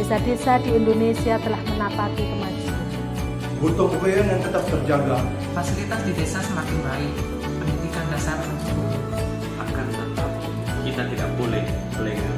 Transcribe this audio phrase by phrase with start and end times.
[0.00, 2.84] Desa-desa di Indonesia telah menapati kemajuan.
[3.60, 5.20] Butuh kebayaan yang tetap terjaga.
[5.52, 7.12] Fasilitas di desa semakin baik,
[7.44, 8.40] pendidikan dasar.
[9.60, 10.30] Akan tetap
[10.88, 11.64] kita tidak boleh
[12.00, 12.36] lengah.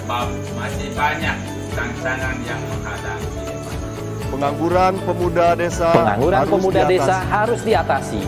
[0.00, 1.36] Sebab masih banyak
[1.76, 3.52] tantangan yang menghadapi.
[4.32, 6.96] Pengangguran pemuda desa Pengangguran harus pemuda diatasi.
[6.96, 8.20] desa harus diatasi.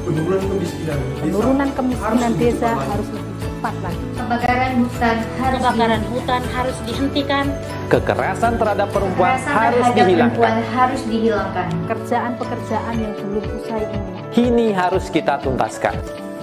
[0.00, 1.20] Penurunan kemiskinan desa.
[1.28, 3.33] Penurunan kemiskinan harus desa harus lebih
[3.64, 4.06] cepat lagi.
[4.12, 7.44] Kebakaran hutan harus Kebakaran hutan harus dihentikan.
[7.88, 10.36] Kekerasan terhadap perempuan Kekerasan harus terhadap dihilangkan.
[10.36, 11.66] perempuan harus dihilangkan.
[11.88, 14.08] Pekerjaan-pekerjaan yang belum usai ini.
[14.36, 15.96] Kini harus kita tuntaskan.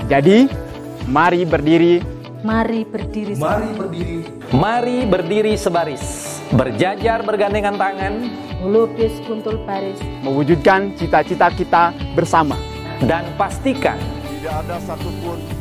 [0.10, 0.50] Jadi,
[1.06, 2.02] mari berdiri,
[2.42, 3.38] Mari berdiri.
[3.38, 4.18] Mari berdiri.
[4.50, 6.02] Mari berdiri sebaris,
[6.50, 8.18] berjajar bergandengan tangan,
[8.66, 12.58] melukis kuntul baris, mewujudkan cita-cita kita bersama.
[13.02, 15.61] dan pastikan Tidak ada satupun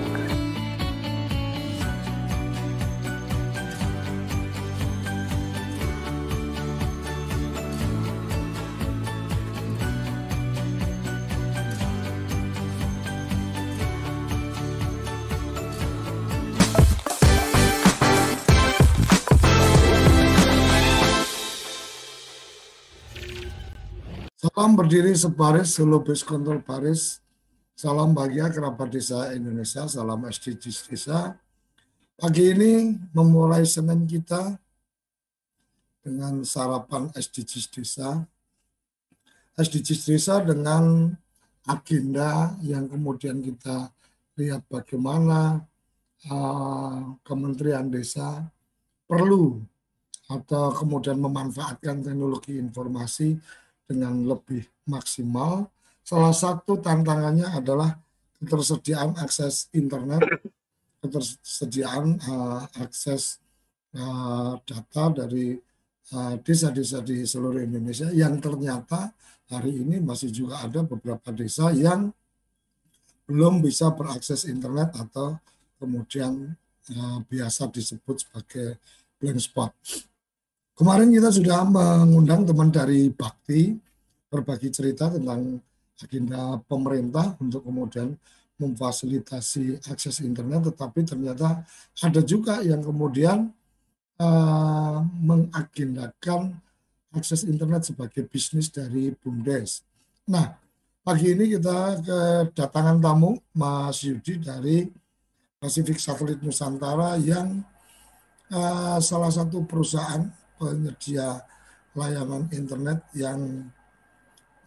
[24.61, 27.17] Salam berdiri sebaris, Solo Base Control Paris.
[27.73, 31.33] Salam bahagia kerabat desa Indonesia, salam SDGs desa.
[32.13, 34.53] Pagi ini memulai Senin kita
[36.05, 38.21] dengan sarapan SDGs desa.
[39.57, 41.09] SDGs desa dengan
[41.65, 43.89] agenda yang kemudian kita
[44.37, 45.57] lihat bagaimana
[46.29, 48.45] uh, Kementerian Desa
[49.09, 49.57] perlu
[50.29, 53.41] atau kemudian memanfaatkan teknologi informasi
[53.85, 55.69] dengan lebih maksimal.
[56.01, 57.95] Salah satu tantangannya adalah
[58.41, 60.25] ketersediaan akses internet,
[60.99, 63.37] ketersediaan uh, akses
[63.95, 65.57] uh, data dari
[66.43, 69.15] desa-desa uh, di seluruh Indonesia yang ternyata
[69.47, 72.11] hari ini masih juga ada beberapa desa yang
[73.31, 75.39] belum bisa berakses internet atau
[75.79, 76.51] kemudian
[76.97, 78.75] uh, biasa disebut sebagai
[79.21, 79.71] blank spot.
[80.81, 83.77] Kemarin kita sudah mengundang teman dari Bakti
[84.33, 85.61] berbagi cerita tentang
[86.01, 88.17] agenda pemerintah untuk kemudian
[88.57, 91.61] memfasilitasi akses internet, tetapi ternyata
[92.01, 93.53] ada juga yang kemudian
[94.17, 96.57] uh, mengagendakan
[97.13, 99.85] akses internet sebagai bisnis dari BUMDes.
[100.33, 100.57] Nah,
[101.05, 104.89] pagi ini kita kedatangan tamu Mas Yudi dari
[105.61, 107.61] Pacific Satellite Nusantara yang
[108.49, 111.41] uh, salah satu perusahaan penyedia
[111.97, 113.65] layanan internet yang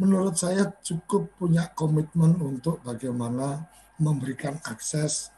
[0.02, 3.62] menurut saya cukup punya komitmen untuk bagaimana
[4.02, 5.30] memberikan akses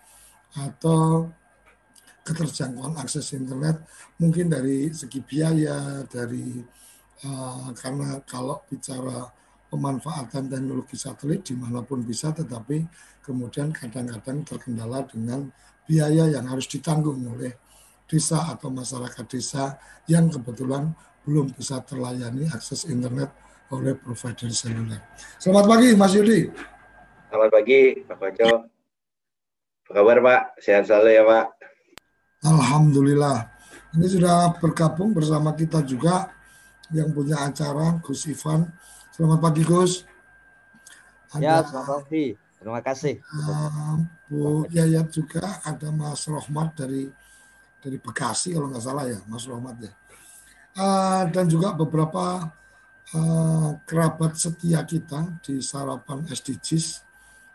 [0.56, 1.28] atau
[2.24, 3.84] keterjangkauan akses internet.
[4.16, 6.56] Mungkin dari segi biaya dari
[7.28, 9.28] uh, karena kalau bicara
[9.68, 12.86] pemanfaatan teknologi satelit di mana pun bisa tetapi
[13.20, 15.52] kemudian kadang-kadang terkendala dengan
[15.86, 17.54] biaya yang harus ditanggung oleh
[18.06, 20.94] desa atau masyarakat desa yang kebetulan
[21.26, 23.34] belum bisa terlayani akses internet
[23.74, 25.02] oleh provider seluler.
[25.42, 26.46] Selamat pagi Mas Yudi.
[27.26, 28.50] Selamat pagi Pak Koco.
[29.86, 30.42] Apa kabar Pak?
[30.62, 31.46] Sehat selalu ya Pak.
[32.46, 33.50] Alhamdulillah.
[33.98, 36.30] Ini sudah bergabung bersama kita juga
[36.94, 38.70] yang punya acara Gus Ivan.
[39.10, 40.06] Selamat pagi Gus.
[41.34, 42.26] Ada, ya, selamat pagi.
[42.62, 43.14] Terima kasih.
[43.34, 43.94] Uh,
[44.30, 47.10] Bu Yayat juga ada Mas Rohmat dari
[47.86, 49.94] dari Bekasi kalau nggak salah ya Mas Rohmat ya.
[50.76, 52.50] Uh, dan juga beberapa
[53.14, 57.06] uh, kerabat setia kita di sarapan SDGs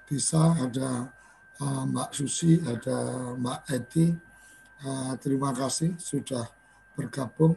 [0.08, 1.12] bisa ada
[1.60, 4.08] uh, Mbak Susi, ada Mbak Eti.
[5.22, 6.50] Terima kasih sudah
[6.98, 7.54] bergabung.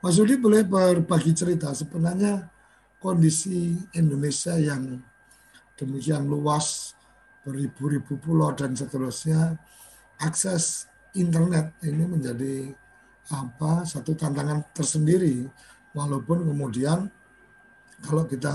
[0.00, 2.48] Mas Yudi boleh berbagi cerita sebenarnya
[2.96, 4.96] kondisi Indonesia yang
[5.76, 6.96] demikian luas
[7.44, 9.60] beribu-ribu pulau dan seterusnya
[10.16, 12.74] akses internet ini menjadi
[13.32, 15.48] apa satu tantangan tersendiri
[15.96, 17.08] walaupun kemudian
[18.04, 18.52] kalau kita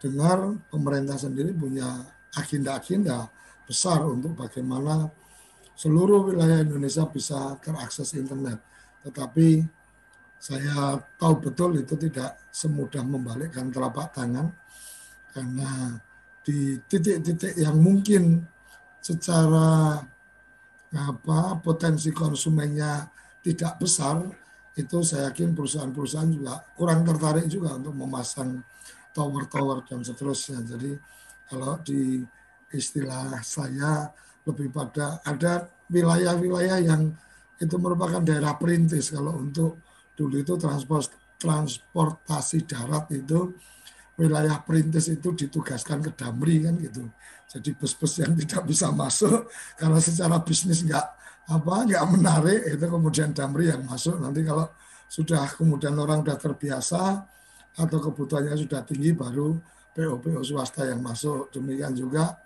[0.00, 3.28] dengar pemerintah sendiri punya agenda-agenda
[3.66, 5.10] besar untuk bagaimana
[5.74, 8.62] seluruh wilayah Indonesia bisa terakses internet.
[9.04, 9.62] Tetapi
[10.38, 14.54] saya tahu betul itu tidak semudah membalikkan telapak tangan
[15.34, 15.98] karena
[16.46, 18.46] di titik-titik yang mungkin
[19.02, 19.98] secara
[20.94, 23.04] apa potensi konsumennya
[23.44, 24.24] tidak besar
[24.78, 28.62] itu saya yakin perusahaan-perusahaan juga kurang tertarik juga untuk memasang
[29.10, 30.62] tower-tower dan seterusnya.
[30.62, 30.94] Jadi
[31.50, 32.22] kalau di
[32.70, 34.06] istilah saya
[34.46, 37.10] lebih pada ada wilayah-wilayah yang
[37.58, 39.82] itu merupakan daerah perintis kalau untuk
[40.14, 43.54] dulu itu transport transportasi darat itu
[44.18, 47.06] wilayah perintis itu ditugaskan ke Damri kan gitu.
[47.48, 49.48] Jadi bus-bus yang tidak bisa masuk
[49.80, 51.06] karena secara bisnis nggak
[51.48, 54.68] apa nggak menarik itu kemudian Damri yang masuk nanti kalau
[55.08, 57.02] sudah kemudian orang sudah terbiasa
[57.78, 59.56] atau kebutuhannya sudah tinggi baru
[59.96, 61.48] PO-PO swasta yang masuk.
[61.50, 62.36] Demikian juga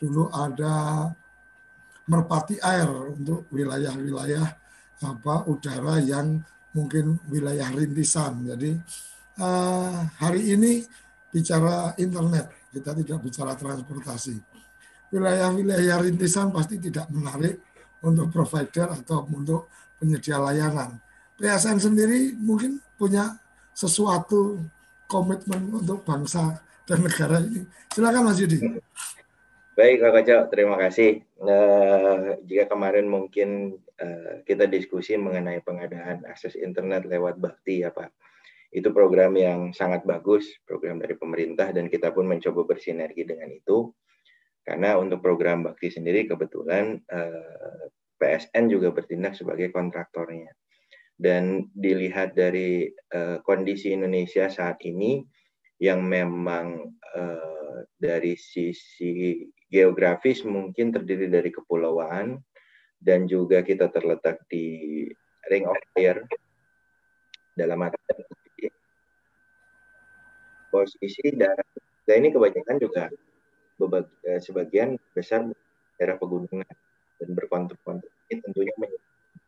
[0.00, 1.06] dulu ada
[2.08, 4.46] merpati air untuk wilayah-wilayah
[5.04, 6.40] apa udara yang
[6.72, 8.42] mungkin wilayah rintisan.
[8.48, 8.74] Jadi
[9.38, 10.82] uh, hari ini
[11.30, 14.38] bicara internet, kita tidak bicara transportasi.
[15.10, 17.58] Wilayah-wilayah rintisan pasti tidak menarik
[18.06, 19.68] untuk provider atau untuk
[19.98, 21.02] penyedia layanan.
[21.36, 23.36] PSN sendiri mungkin punya
[23.74, 24.60] sesuatu
[25.10, 27.66] komitmen untuk bangsa dan negara ini.
[27.90, 28.60] Silakan Mas Yudi.
[29.74, 31.24] Baik Kak Koco, terima kasih.
[31.40, 38.12] Uh, jika kemarin mungkin uh, kita diskusi mengenai pengadaan akses internet lewat Bakti ya Pak.
[38.70, 43.90] Itu program yang sangat bagus, program dari pemerintah dan kita pun mencoba bersinergi dengan itu.
[44.62, 47.90] Karena untuk program Bakti sendiri kebetulan eh,
[48.20, 50.52] PSN juga bertindak sebagai kontraktornya.
[51.20, 55.20] Dan dilihat dari uh, kondisi Indonesia saat ini
[55.76, 62.40] yang memang uh, dari sisi geografis mungkin terdiri dari kepulauan
[62.96, 65.04] dan juga kita terletak di
[65.52, 66.24] ring of fire
[67.52, 68.00] dalam arti
[70.70, 73.10] posisi daerah kita ini kebanyakan juga
[74.24, 75.50] eh, sebagian besar
[75.98, 76.64] daerah pegunungan
[77.20, 78.72] dan berkontur-kontur ini tentunya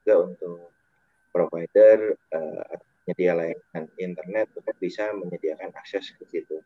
[0.03, 0.69] juga untuk
[1.33, 2.77] provider uh,
[3.09, 6.61] layanan internet untuk bisa menyediakan akses ke situ.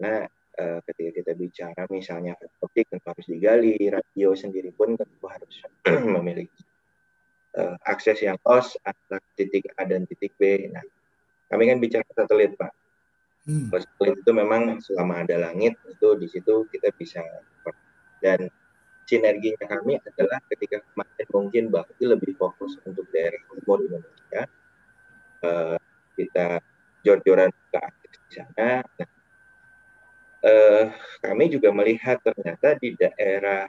[0.00, 0.24] Nah,
[0.60, 5.64] uh, ketika kita bicara misalnya optik tentu harus digali, radio sendiri pun tentu harus
[6.14, 6.62] memiliki
[7.58, 10.68] uh, akses yang los antara titik A dan titik B.
[10.72, 10.84] Nah,
[11.52, 12.72] kami kan bicara satelit, Pak.
[13.42, 13.74] Hmm.
[13.98, 17.22] Itu memang selama ada langit itu di situ kita bisa
[18.22, 18.46] dan
[19.02, 24.46] sinerginya kami adalah ketika kemarin mungkin Bakti lebih fokus untuk daerah timur Indonesia,
[25.42, 25.74] uh,
[26.14, 26.62] kita
[27.02, 28.86] jor-joran ke akses di sana.
[28.86, 29.10] Nah,
[30.42, 30.84] eh,
[31.22, 33.66] kami juga melihat ternyata di daerah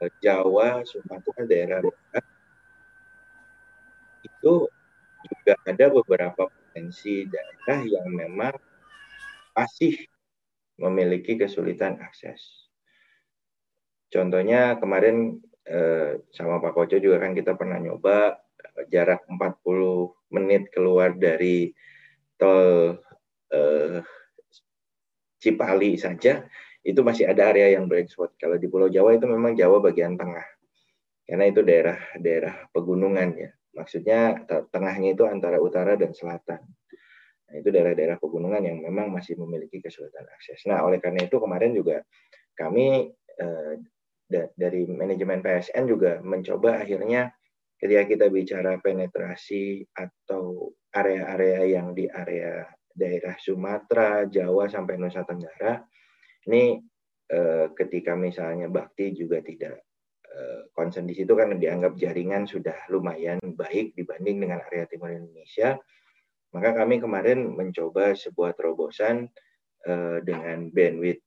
[0.00, 2.24] eh, Jawa, Sumatera, daerah Barat
[4.24, 4.68] itu
[5.28, 8.56] juga ada beberapa potensi daerah yang memang
[9.54, 9.98] masih
[10.80, 12.70] memiliki kesulitan akses.
[14.10, 15.38] Contohnya kemarin
[15.68, 21.70] eh, sama Pak Koco juga kan kita pernah nyoba eh, jarak 40 menit keluar dari
[22.40, 22.98] tol
[23.52, 24.02] eh,
[25.40, 26.44] Cipali saja
[26.84, 28.36] itu masih ada area yang black spot.
[28.36, 30.44] Kalau di Pulau Jawa itu memang Jawa bagian tengah.
[31.24, 33.50] Karena itu daerah daerah pegunungan ya.
[33.72, 36.60] Maksudnya tengahnya itu antara utara dan selatan.
[37.50, 40.62] Nah, itu daerah-daerah pegunungan yang memang masih memiliki kesulitan akses.
[40.70, 41.98] Nah, oleh karena itu kemarin juga
[42.54, 43.10] kami
[43.42, 43.74] eh,
[44.30, 47.34] dari manajemen PSN juga mencoba akhirnya
[47.82, 52.62] ketika kita bicara penetrasi atau area-area yang di area
[52.94, 55.82] daerah Sumatera, Jawa sampai Nusa Tenggara
[56.46, 56.78] ini
[57.26, 59.82] eh, ketika misalnya Bakti juga tidak
[60.30, 65.74] eh, concern di situ karena dianggap jaringan sudah lumayan baik dibanding dengan area timur Indonesia,
[66.50, 69.30] maka kami kemarin mencoba sebuah terobosan
[69.86, 71.22] eh, dengan bandwidth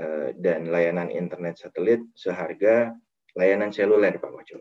[0.00, 2.96] eh, dan layanan internet satelit seharga
[3.36, 4.58] layanan seluler Pak Mojo.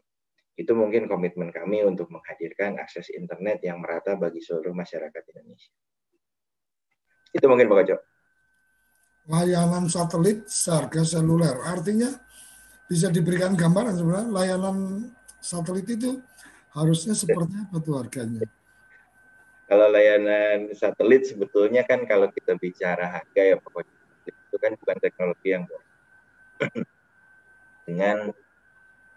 [0.55, 5.71] Itu mungkin komitmen kami untuk menghadirkan akses internet yang merata bagi seluruh masyarakat Indonesia.
[7.35, 7.97] Itu mungkin Pak Ojo.
[9.27, 11.59] Layanan satelit seharga seluler.
[11.67, 12.07] Artinya
[12.87, 14.77] bisa diberikan gambaran sebenarnya layanan
[15.43, 16.23] satelit itu
[16.71, 18.47] harusnya seperti apa tuh harganya?
[19.65, 23.93] Kalau layanan satelit sebetulnya kan kalau kita bicara harga ya pokoknya
[24.29, 25.65] itu kan bukan teknologi yang
[27.89, 28.29] dengan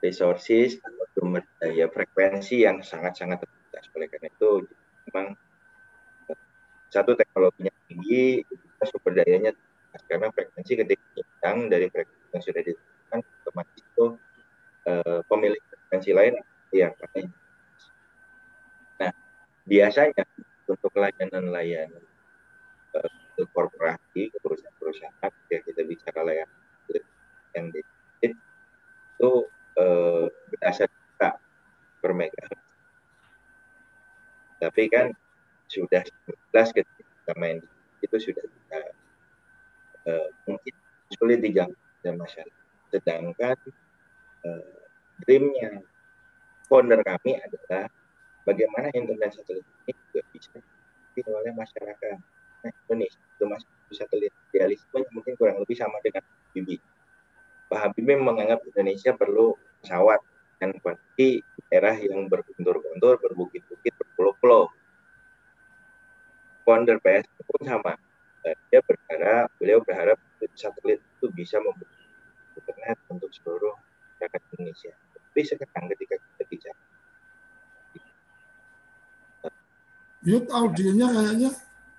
[0.01, 3.85] resources atau sumber daya frekuensi yang sangat-sangat terbatas.
[3.93, 4.51] Oleh karena itu
[5.11, 5.37] memang
[6.89, 8.41] satu teknologinya tinggi,
[8.89, 9.53] sumber dayanya
[10.09, 14.05] karena frekuensi ketika hilang dari frekuensi yang sudah ditentukan otomatis itu
[14.87, 16.35] uh, pemilik frekuensi lain
[16.73, 17.09] ya nah
[19.69, 20.25] biasanya
[20.65, 22.05] untuk layanan-layanan
[22.97, 26.61] uh, korporasi ke perusahaan-perusahaan ya kita bicara layanan
[27.53, 27.69] yang
[28.25, 29.31] itu
[29.77, 30.89] uh, berasal
[31.99, 32.69] per megahertz
[34.59, 35.15] tapi kan
[35.71, 36.03] sudah
[36.51, 37.63] jelas ketika kita main
[38.03, 38.81] itu sudah kita
[40.11, 40.75] uh, mungkin
[41.15, 42.65] sulit dijangkau oleh masyarakat.
[42.91, 43.57] Sedangkan
[44.47, 44.79] uh,
[45.23, 45.83] dreamnya
[46.67, 47.87] founder kami adalah
[48.49, 52.17] bagaimana internet satelit ini juga bisa diikuti oleh masyarakat
[52.65, 53.21] nah, Indonesia.
[53.45, 56.81] Masih satelit idealisme mungkin kurang lebih sama dengan Habibie.
[57.69, 59.53] Pak Habibie menganggap Indonesia perlu
[59.85, 60.25] pesawat
[60.59, 64.73] dan kuantiti daerah yang berbentur-bentur, berbukit-bukit, berpulau-pulau
[66.65, 67.97] founder PS pun sama.
[68.73, 70.17] Dia berharap, beliau berharap
[70.57, 71.93] satelit itu bisa membuat
[72.57, 73.77] internet untuk seluruh
[74.17, 74.93] masyarakat Indonesia.
[75.15, 76.81] Tapi sekarang ketika kita bicara
[80.29, 81.51] Yud audionya kayaknya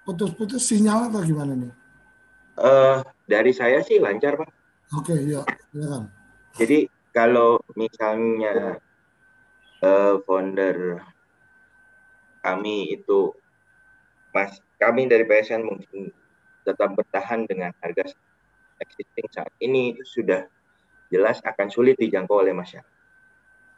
[0.06, 1.74] putus-putus sinyal atau gimana nih?
[2.62, 4.50] Uh, dari saya sih lancar pak.
[4.94, 5.42] Oke, okay, ya,
[5.74, 6.14] silakan.
[6.54, 8.78] Jadi kalau misalnya
[9.82, 11.02] uh, founder
[12.46, 13.34] kami itu
[14.30, 16.14] Mas, kami dari PSN mungkin
[16.62, 18.14] tetap bertahan dengan harga
[18.78, 20.46] existing saat ini itu sudah
[21.10, 22.94] jelas akan sulit dijangkau oleh masyarakat.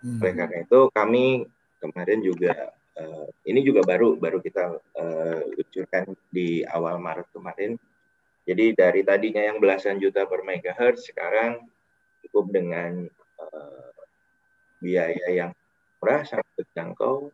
[0.04, 0.20] Hmm.
[0.20, 1.48] Oleh karena itu kami
[1.80, 7.78] kemarin juga uh, ini juga baru baru kita uh, luncurkan di awal Maret kemarin.
[8.42, 11.62] Jadi dari tadinya yang belasan juta per megahertz sekarang
[12.26, 13.06] cukup dengan
[13.38, 13.90] uh,
[14.82, 15.52] biaya yang
[16.02, 17.30] murah sangat terjangkau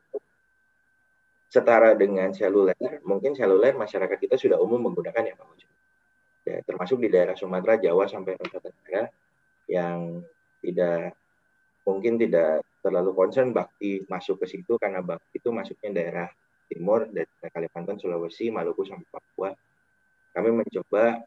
[1.48, 2.76] setara dengan seluler,
[3.08, 5.48] mungkin seluler masyarakat kita sudah umum menggunakan ya Pak.
[6.48, 9.12] Ya, termasuk di daerah Sumatera, Jawa sampai Nusa Tenggara
[9.68, 10.24] yang
[10.64, 11.16] tidak
[11.84, 16.27] mungkin tidak terlalu concern bakti masuk ke situ karena bakti itu masuknya daerah
[16.72, 19.51] timur dari Kalimantan, Sulawesi, Maluku sampai Papua.
[20.32, 21.20] Kami mencoba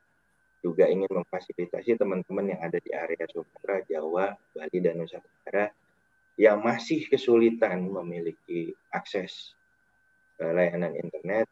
[0.65, 5.69] juga ingin memfasilitasi teman-teman yang ada di area Sumatera, Jawa, Bali, dan Nusa Tenggara
[6.41, 9.53] yang masih kesulitan memiliki akses
[10.41, 11.45] layanan internet.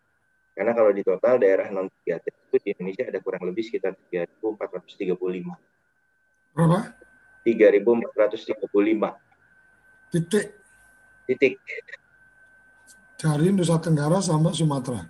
[0.57, 5.13] Karena kalau di total daerah non 3T itu di Indonesia ada kurang lebih sekitar 3.435.
[6.57, 6.81] Berapa?
[7.45, 9.28] 3.435.
[10.09, 10.57] Titik.
[11.29, 11.61] Titik.
[13.19, 15.05] Dari Nusa Tenggara sampai Sumatera.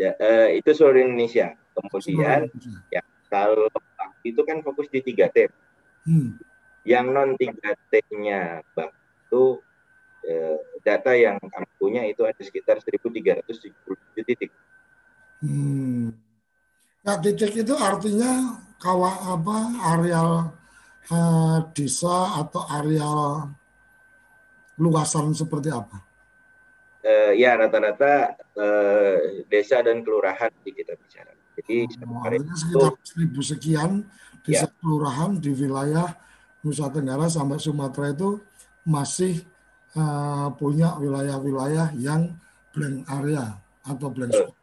[0.00, 1.54] Ya, eh, itu seluruh Indonesia.
[1.76, 2.48] Kemudian
[2.88, 3.68] ya kalau
[4.24, 5.52] itu kan fokus di 3T.
[6.08, 6.40] Hmm.
[6.82, 9.44] Yang non 3T-nya itu
[10.24, 14.50] eh, data yang kami punya itu ada sekitar 1.377 titik.
[15.44, 16.16] Hmm.
[17.04, 19.56] Nah, titik itu artinya kawa apa
[19.94, 20.30] areal
[21.12, 23.52] eh, desa atau areal
[24.80, 26.00] luasan seperti apa?
[27.00, 31.32] Uh, ya rata-rata uh, desa dan kelurahan di kita bicara.
[31.60, 32.24] Jadi oh,
[32.56, 34.04] sekitar seribu sekian
[34.44, 34.72] desa ya.
[34.80, 36.08] kelurahan di wilayah
[36.60, 38.40] Nusa Tenggara sampai Sumatera itu
[38.84, 39.44] masih
[39.96, 42.36] uh, punya wilayah-wilayah yang
[42.72, 44.56] blank area atau blank spot.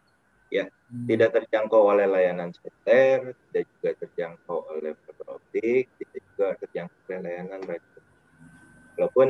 [0.54, 1.06] Ya, hmm.
[1.10, 7.20] tidak terjangkau oleh layanan seluler, tidak juga terjangkau oleh fiber optik, tidak juga terjangkau oleh
[7.26, 8.00] layanan radio.
[8.98, 9.28] Walaupun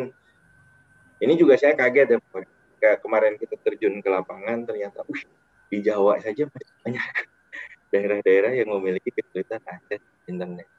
[1.22, 5.22] ini juga saya kaget ya, Ketika kemarin kita terjun ke lapangan ternyata, uh,
[5.68, 7.06] di Jawa saja masih banyak
[7.92, 10.70] daerah-daerah yang memiliki kesulitan akses internet.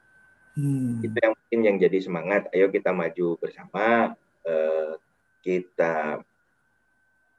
[0.55, 1.03] Hmm.
[1.03, 2.47] Itu yang mungkin yang jadi semangat.
[2.55, 4.15] Ayo kita maju bersama.
[4.47, 4.93] Eh,
[5.39, 6.19] kita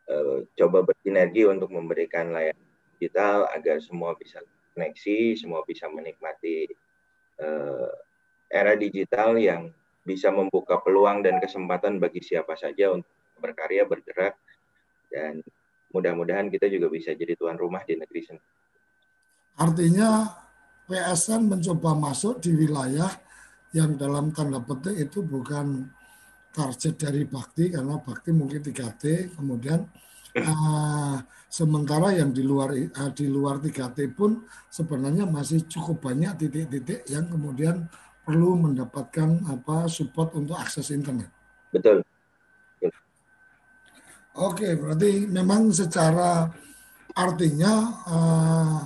[0.08, 2.64] uh, coba bersinergi untuk memberikan layanan
[2.96, 4.40] digital agar semua bisa
[4.72, 6.64] koneksi, semua bisa menikmati
[7.44, 7.92] uh,
[8.48, 9.68] era digital yang
[10.04, 14.36] bisa membuka peluang dan kesempatan bagi siapa saja untuk berkarya, bergerak,
[15.12, 15.44] dan
[15.90, 18.50] mudah-mudahan kita juga bisa jadi tuan rumah di negeri sendiri.
[19.60, 20.24] Artinya
[20.88, 23.10] PSN mencoba masuk di wilayah
[23.76, 25.86] yang dalam tanda petik itu bukan
[26.50, 29.86] target dari bakti karena bakti mungkin 3T kemudian
[30.34, 31.16] uh,
[31.46, 37.30] sementara yang di luar uh, di luar 3T pun sebenarnya masih cukup banyak titik-titik yang
[37.30, 37.86] kemudian
[38.30, 41.26] perlu mendapatkan apa support untuk akses internet.
[41.74, 42.06] Betul.
[44.38, 46.46] Oke, berarti memang secara
[47.18, 47.74] artinya
[48.06, 48.78] uh,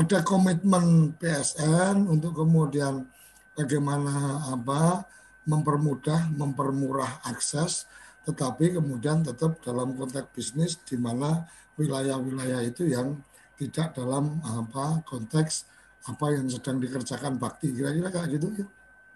[0.00, 3.04] ada komitmen PSN untuk kemudian
[3.52, 5.04] bagaimana apa
[5.44, 7.84] mempermudah, mempermurah akses,
[8.24, 11.44] tetapi kemudian tetap dalam konteks bisnis di mana
[11.76, 13.20] wilayah-wilayah itu yang
[13.60, 15.68] tidak dalam apa konteks
[16.08, 18.66] apa yang sedang dikerjakan bakti kira-kira kayak gitu ya?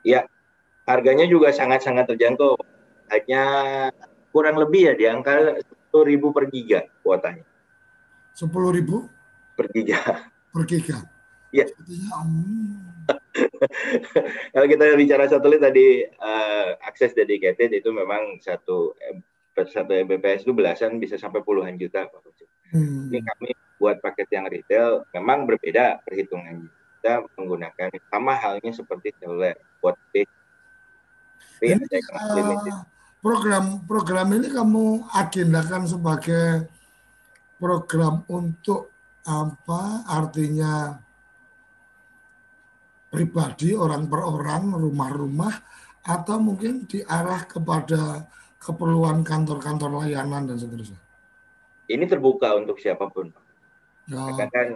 [0.07, 0.25] Ya,
[0.89, 2.57] harganya juga sangat-sangat terjangkau.
[3.11, 3.45] Hanya
[4.31, 5.59] kurang lebih ya di angka
[5.91, 7.45] 10.000 per giga kuotanya.
[8.39, 8.49] 10.000
[9.59, 10.01] per giga.
[10.55, 10.97] Per giga.
[11.51, 11.67] Iya.
[12.15, 13.03] Hmm.
[14.55, 18.95] Kalau kita bicara satelit tadi uh, akses dedicated itu memang satu
[19.59, 22.31] satu Mbps itu belasan bisa sampai puluhan juta Pak
[22.71, 23.11] Hmm.
[23.11, 23.51] Ini kami
[23.83, 26.71] buat paket yang retail memang berbeda perhitungannya.
[27.01, 29.97] Kita menggunakan sama halnya seperti seluler buat
[31.65, 32.85] ini, uh,
[33.25, 36.69] program program ini kamu agendakan sebagai
[37.57, 38.93] program untuk
[39.25, 40.05] apa?
[40.09, 41.01] Artinya
[43.09, 45.55] pribadi orang per orang rumah-rumah
[46.05, 48.25] atau mungkin diarah kepada
[48.57, 51.01] keperluan kantor-kantor layanan dan seterusnya?
[51.91, 53.33] Ini terbuka untuk siapa pun
[54.15, 54.37] oh.
[54.37, 54.69] kan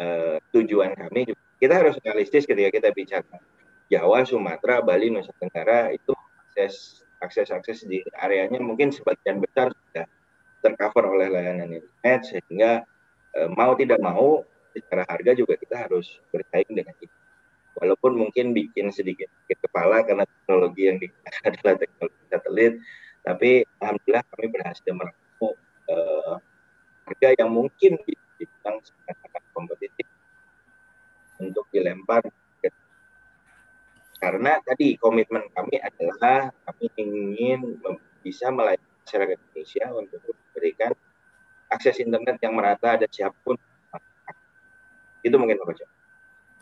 [0.00, 3.38] uh, tujuan kami juga, kita harus realistis ketika kita bicara
[3.86, 6.10] Jawa Sumatera Bali Nusa Tenggara itu
[6.50, 10.10] akses akses akses di areanya mungkin sebagian besar sudah
[10.58, 12.82] tercover oleh layanan internet sehingga
[13.30, 14.42] e, mau tidak mau
[14.74, 17.14] secara harga juga kita harus bersaing dengan itu.
[17.78, 22.74] Walaupun mungkin bikin sedikit sakit kepala karena teknologi yang digunakan adalah teknologi satelit,
[23.22, 25.48] tapi alhamdulillah kami berhasil meramu
[25.86, 25.96] e,
[27.06, 29.16] harga yang mungkin dibilang sangat
[31.72, 32.22] dilempar
[34.22, 37.74] karena tadi komitmen kami adalah kami ingin
[38.22, 40.94] bisa melayani masyarakat Indonesia untuk memberikan
[41.66, 43.58] akses internet yang merata dan siapa pun.
[45.26, 45.82] Itu mungkin Pak Oke,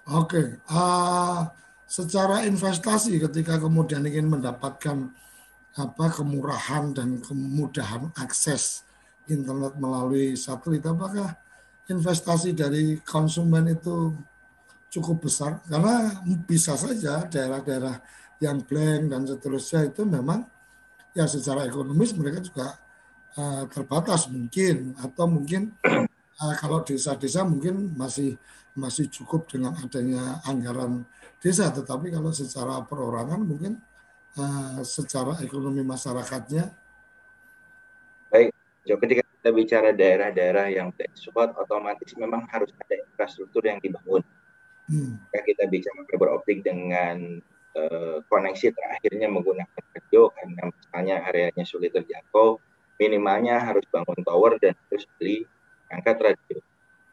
[0.09, 0.47] okay.
[0.73, 1.53] uh,
[1.85, 5.13] secara investasi ketika kemudian ingin mendapatkan
[5.77, 8.89] apa kemurahan dan kemudahan akses
[9.29, 11.37] internet melalui satelit, apakah
[11.93, 14.17] investasi dari konsumen itu
[14.91, 15.63] cukup besar?
[15.65, 18.03] Karena bisa saja daerah-daerah
[18.43, 20.43] yang blank dan seterusnya itu memang
[21.15, 22.75] ya secara ekonomis mereka juga
[23.39, 24.99] uh, terbatas mungkin.
[24.99, 28.35] Atau mungkin uh, kalau desa-desa mungkin masih
[28.75, 31.07] masih cukup dengan adanya anggaran
[31.39, 31.71] desa.
[31.71, 33.79] Tetapi kalau secara perorangan mungkin
[34.37, 36.67] uh, secara ekonomi masyarakatnya.
[38.31, 44.25] Baik jadi ketika kita bicara daerah-daerah yang support otomatis memang harus ada infrastruktur yang dibangun
[44.91, 45.31] hmm.
[45.31, 47.39] kita bicara fiber optik dengan
[47.71, 52.59] Eh, koneksi terakhirnya menggunakan radio karena misalnya areanya sulit terjangkau,
[52.99, 55.47] minimalnya harus bangun tower dan harus beli
[55.87, 56.59] angkat radio.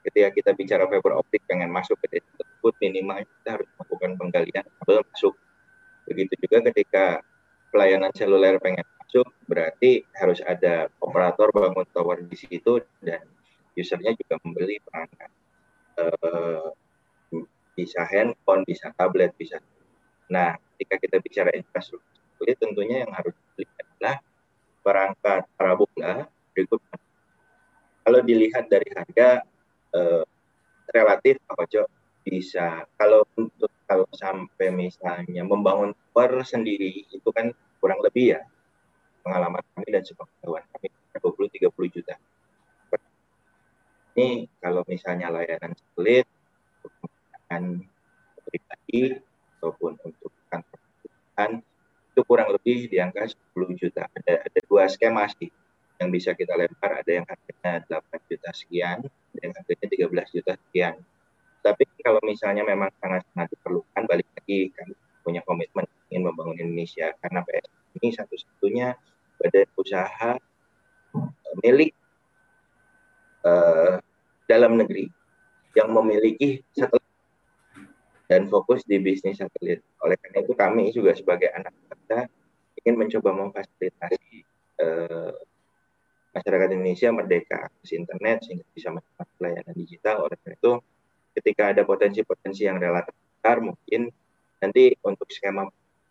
[0.02, 4.66] Ketika kita bicara fiber optik pengen masuk ke desa tersebut, minimalnya kita harus melakukan penggalian
[4.82, 5.36] kabel masuk.
[6.10, 7.06] Begitu juga ketika
[7.70, 13.22] pelayanan seluler pengen masuk, berarti harus ada operator bangun tower di situ dan
[13.78, 15.30] usernya juga membeli perangkat.
[16.02, 16.74] Uh,
[17.78, 19.62] bisa handphone, bisa tablet, bisa
[20.28, 22.04] Nah, ketika kita bicara infrastruktur,
[22.60, 24.16] tentunya yang harus dibeli adalah
[24.84, 26.98] perangkat parabola berikutnya.
[28.04, 29.44] Kalau dilihat dari harga
[29.96, 30.24] eh,
[30.92, 31.84] relatif Pak Ojo
[32.28, 38.42] bisa kalau untuk kalau sampai misalnya membangun tower sendiri itu kan kurang lebih ya
[39.24, 40.88] pengalaman kami dan sepengetahuan kami
[41.24, 42.16] 20-30 juta.
[44.18, 46.28] Ini kalau misalnya layanan satelit
[47.48, 47.80] dengan
[48.44, 49.16] pribadi
[49.58, 50.80] ataupun untuk kantor
[52.12, 54.10] itu kurang lebih di angka 10 juta.
[54.10, 55.54] Ada, ada dua skema sih
[56.02, 57.06] yang bisa kita lempar.
[57.06, 59.88] Ada yang harganya 8 juta sekian, ada yang harganya
[60.26, 60.96] 13 juta sekian.
[61.62, 67.44] Tapi kalau misalnya memang sangat-sangat diperlukan, balik lagi kami punya komitmen ingin membangun Indonesia karena
[67.44, 67.68] PS
[68.00, 68.88] ini satu-satunya
[69.38, 70.32] badan usaha
[71.14, 71.92] eh, milik
[73.44, 74.00] uh,
[74.48, 75.12] dalam negeri
[75.76, 77.07] yang memiliki satelit
[78.28, 79.82] dan fokus di bisnis satelit.
[80.04, 82.28] Oleh karena itu kami juga sebagai anak bangsa
[82.84, 84.44] ingin mencoba memfasilitasi
[84.84, 85.34] eh,
[86.36, 90.28] masyarakat Indonesia merdeka akses internet sehingga bisa mendapatkan pelayanan digital.
[90.28, 90.72] Oleh karena itu
[91.40, 94.12] ketika ada potensi-potensi yang relatif besar mungkin
[94.60, 95.66] nanti untuk skema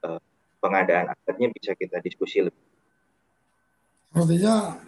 [0.09, 0.21] eh,
[0.59, 2.65] pengadaan asetnya bisa kita diskusi lebih.
[4.17, 4.81] Artinya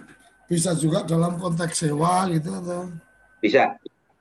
[0.48, 2.88] bisa juga dalam konteks sewa gitu atau?
[3.38, 3.76] Bisa,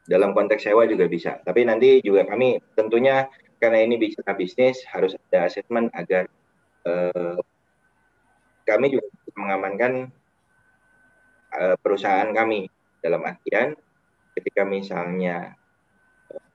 [0.07, 1.43] dalam konteks sewa juga bisa.
[1.43, 3.27] Tapi nanti juga kami tentunya
[3.59, 6.31] karena ini bicara bisnis harus ada asesmen agar
[6.87, 7.37] eh,
[8.63, 10.07] kami juga mengamankan
[11.59, 12.71] eh, perusahaan kami
[13.03, 13.75] dalam artian
[14.39, 15.53] ketika misalnya
[16.31, 16.49] eh,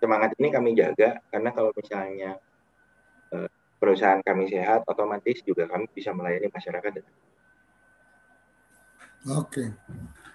[0.00, 2.40] semangat ini kami jaga karena kalau misalnya
[3.36, 7.04] eh, perusahaan kami sehat otomatis juga kami bisa melayani masyarakat.
[9.22, 9.64] Oke.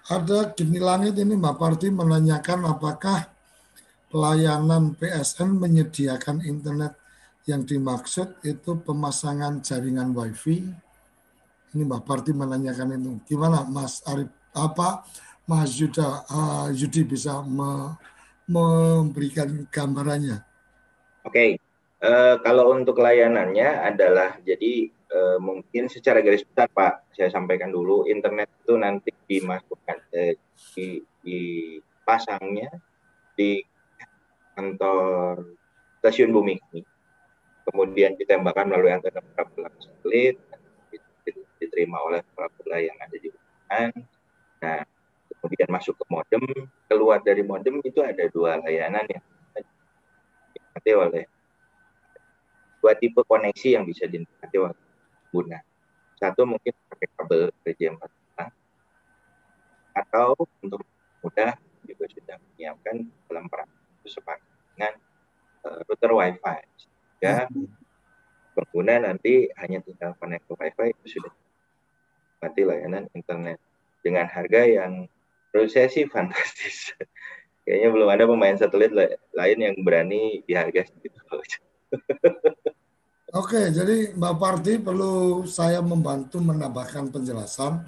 [0.08, 3.28] Ada gini langit ini Mbak Parti menanyakan apakah
[4.08, 6.96] pelayanan PSN menyediakan internet
[7.44, 10.64] yang dimaksud itu pemasangan jaringan WiFi.
[11.76, 13.36] Ini Mbak Parti menanyakan itu.
[13.36, 15.04] Gimana Mas Arif apa
[15.44, 17.92] Mas Yuda uh, Yudi bisa me,
[18.48, 20.40] memberikan gambarannya?
[21.28, 21.50] Oke, okay.
[22.00, 28.06] uh, kalau untuk layanannya adalah jadi uh, mungkin secara garis besar Pak saya sampaikan dulu
[28.06, 29.97] internet itu nanti dimasukkan
[30.74, 30.88] di,
[31.24, 32.70] dipasangnya
[33.38, 33.62] di
[34.58, 35.46] kantor
[36.02, 36.56] stasiun bumi
[37.68, 40.40] kemudian ditembakkan melalui antena parabola satelit
[41.58, 43.90] diterima oleh parabola yang ada di ruangan.
[44.58, 44.80] Nah,
[45.38, 46.42] kemudian masuk ke modem,
[46.88, 49.22] keluar dari modem itu ada dua layanan yang
[50.50, 51.24] dinikmati oleh
[52.78, 54.74] dua tipe koneksi yang bisa dinikmati oleh
[55.28, 55.58] pengguna.
[56.18, 58.02] Satu mungkin pakai kabel RJ4
[60.04, 60.82] atau untuk
[61.24, 64.40] mudah juga sudah menyiapkan dalam perangkat sepakat
[64.74, 64.92] dengan
[65.66, 67.50] uh, router WiFi sehingga
[68.56, 71.34] pengguna nanti hanya tinggal connect ke WiFi itu sudah
[72.38, 73.58] mati layanan internet
[74.02, 75.10] dengan harga yang
[75.50, 76.94] menurut saya sih fantastis.
[77.66, 78.96] Kayaknya belum ada pemain satelit
[79.36, 81.20] lain yang berani di harga segitu.
[83.36, 87.84] Oke, jadi Mbak Parti perlu saya membantu menambahkan penjelasan.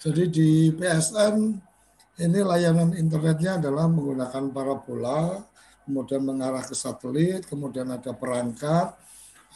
[0.00, 1.36] Jadi di PSN
[2.24, 5.44] ini layanan internetnya adalah menggunakan parabola
[5.84, 8.96] kemudian mengarah ke satelit, kemudian ada perangkat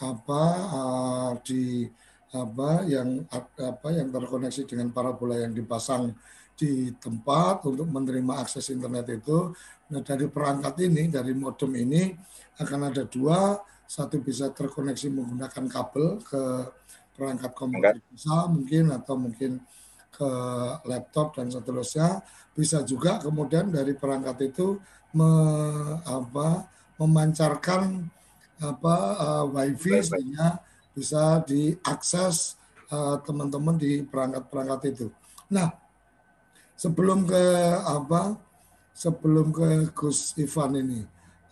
[0.03, 1.89] apa uh, di
[2.35, 3.25] apa yang
[3.57, 6.13] apa yang terkoneksi dengan parabola yang dipasang
[6.53, 9.49] di tempat untuk menerima akses internet itu.
[9.89, 12.13] Nah dari perangkat ini, dari modem ini
[12.61, 16.43] akan ada dua, satu bisa terkoneksi menggunakan kabel ke
[17.15, 19.63] perangkat komputer bisa mungkin atau mungkin
[20.15, 20.31] ke
[20.87, 22.23] laptop dan seterusnya.
[22.55, 24.79] Bisa juga kemudian dari perangkat itu
[25.11, 25.29] me,
[26.07, 26.63] apa,
[26.95, 28.07] memancarkan
[28.63, 30.63] apa uh, wifi sehingga
[30.95, 32.55] bisa diakses
[32.87, 35.07] uh, teman-teman di perangkat-perangkat itu.
[35.51, 35.75] Nah,
[36.79, 37.43] sebelum ke
[37.83, 38.39] apa?
[38.95, 41.03] Sebelum ke Gus Ivan ini,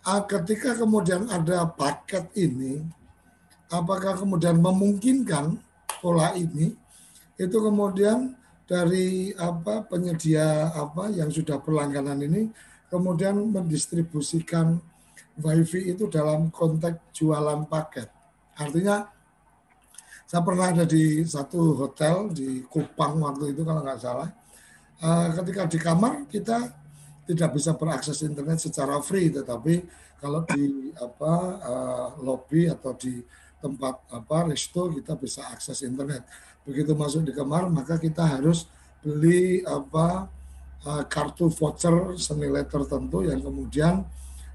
[0.08, 2.80] uh, ketika kemudian ada paket ini,
[3.68, 5.60] apakah kemudian memungkinkan
[6.00, 6.72] pola ini
[7.36, 8.32] itu kemudian
[8.74, 12.50] dari apa penyedia apa yang sudah berlangganan ini
[12.90, 14.82] kemudian mendistribusikan
[15.38, 18.10] wifi itu dalam konteks jualan paket.
[18.58, 19.06] Artinya
[20.26, 24.30] saya pernah ada di satu hotel di Kupang waktu itu kalau nggak salah.
[24.98, 26.58] Eh, ketika di kamar kita
[27.30, 29.86] tidak bisa berakses internet secara free, tetapi
[30.18, 33.20] kalau di apa uh, lobby atau di
[33.60, 36.24] tempat apa resto kita bisa akses internet.
[36.64, 38.68] Begitu masuk di kamar maka kita harus
[39.04, 40.32] beli apa
[40.88, 44.08] uh, kartu voucher senilai tertentu yang kemudian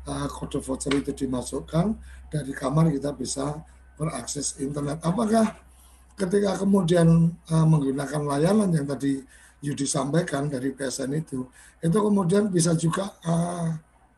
[0.08, 1.92] uh, kode voucher itu dimasukkan
[2.32, 3.60] dari kamar kita bisa
[4.00, 5.04] berakses internet.
[5.04, 5.52] Apakah
[6.16, 9.20] ketika kemudian uh, menggunakan layanan yang tadi
[9.60, 11.44] Yudi sampaikan dari PSN itu,
[11.82, 13.10] itu kemudian bisa juga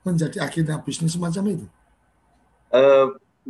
[0.04, 1.66] menjadi agenda bisnis semacam itu?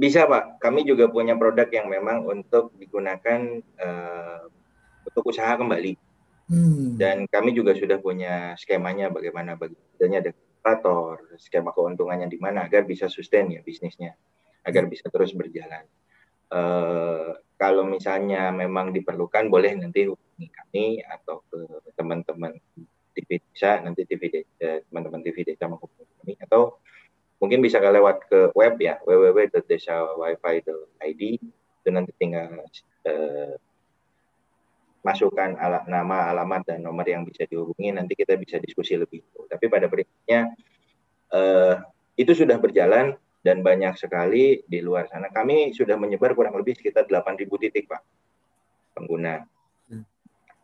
[0.01, 4.49] Bisa Pak, kami juga punya produk yang memang untuk digunakan uh,
[5.05, 6.11] untuk usaha kembali
[6.51, 6.99] Hmm.
[6.99, 12.83] Dan kami juga sudah punya skemanya bagaimana bagiannya ada operator, skema keuntungannya di mana agar
[12.83, 14.19] bisa sustain ya bisnisnya,
[14.67, 15.87] agar bisa terus berjalan.
[16.51, 21.63] Uh, kalau misalnya memang diperlukan boleh nanti hubungi kami atau ke
[21.95, 22.59] teman-teman
[23.15, 26.83] TV Desa nanti TV eh, teman-teman TV Desa menghubungi kami atau
[27.41, 31.23] mungkin bisa lewat ke web ya www.desawifi.id
[31.81, 32.61] itu nanti tinggal
[33.09, 33.57] uh,
[35.01, 39.25] masukkan ala, nama, alamat dan nomor yang bisa dihubungi nanti kita bisa diskusi lebih.
[39.49, 40.53] Tapi pada berikutnya
[41.33, 41.75] eh,
[42.21, 45.33] itu sudah berjalan dan banyak sekali di luar sana.
[45.33, 48.05] Kami sudah menyebar kurang lebih sekitar 8.000 titik, Pak,
[48.93, 49.41] pengguna
[49.89, 50.05] hmm.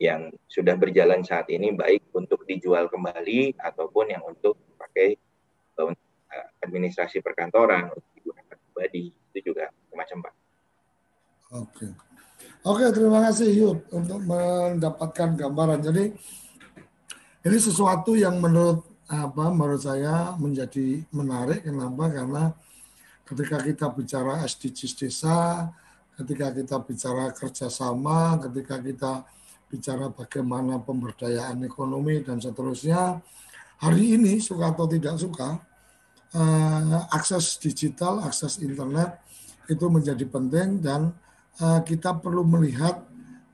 [0.04, 5.16] yang sudah berjalan saat ini baik untuk dijual kembali ataupun yang untuk pakai
[5.80, 5.96] uh,
[6.62, 10.34] administrasi perkantoran untuk digunakan pribadi itu juga macam Pak.
[11.56, 11.86] Oke.
[12.66, 15.80] Oke, terima kasih Yud untuk mendapatkan gambaran.
[15.86, 16.04] Jadi
[17.46, 21.62] ini sesuatu yang menurut apa menurut saya menjadi menarik.
[21.62, 22.10] Kenapa?
[22.10, 22.44] Karena
[23.22, 25.70] ketika kita bicara SDGs desa,
[26.18, 29.12] ketika kita bicara kerjasama, ketika kita
[29.70, 33.22] bicara bagaimana pemberdayaan ekonomi dan seterusnya,
[33.78, 35.62] hari ini suka atau tidak suka,
[36.34, 39.20] eh, akses digital, akses internet
[39.66, 41.14] itu menjadi penting dan
[41.56, 43.00] Eh, kita perlu melihat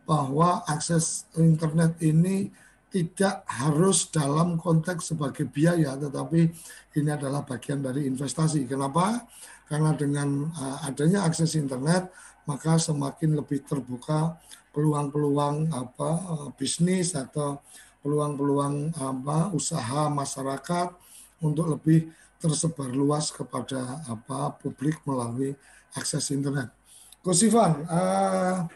[0.02, 2.50] bahwa akses internet ini
[2.90, 6.50] tidak harus dalam konteks sebagai biaya, tetapi
[6.98, 8.66] ini adalah bagian dari investasi.
[8.66, 9.22] Kenapa?
[9.64, 12.12] Karena dengan uh, adanya akses internet,
[12.44, 14.36] maka semakin lebih terbuka
[14.76, 17.64] peluang-peluang apa uh, bisnis atau
[18.04, 20.92] peluang-peluang apa usaha masyarakat
[21.40, 25.54] untuk lebih tersebar luas kepada apa publik melalui
[25.94, 26.74] akses internet.
[27.22, 28.66] Gus Ivan, uh,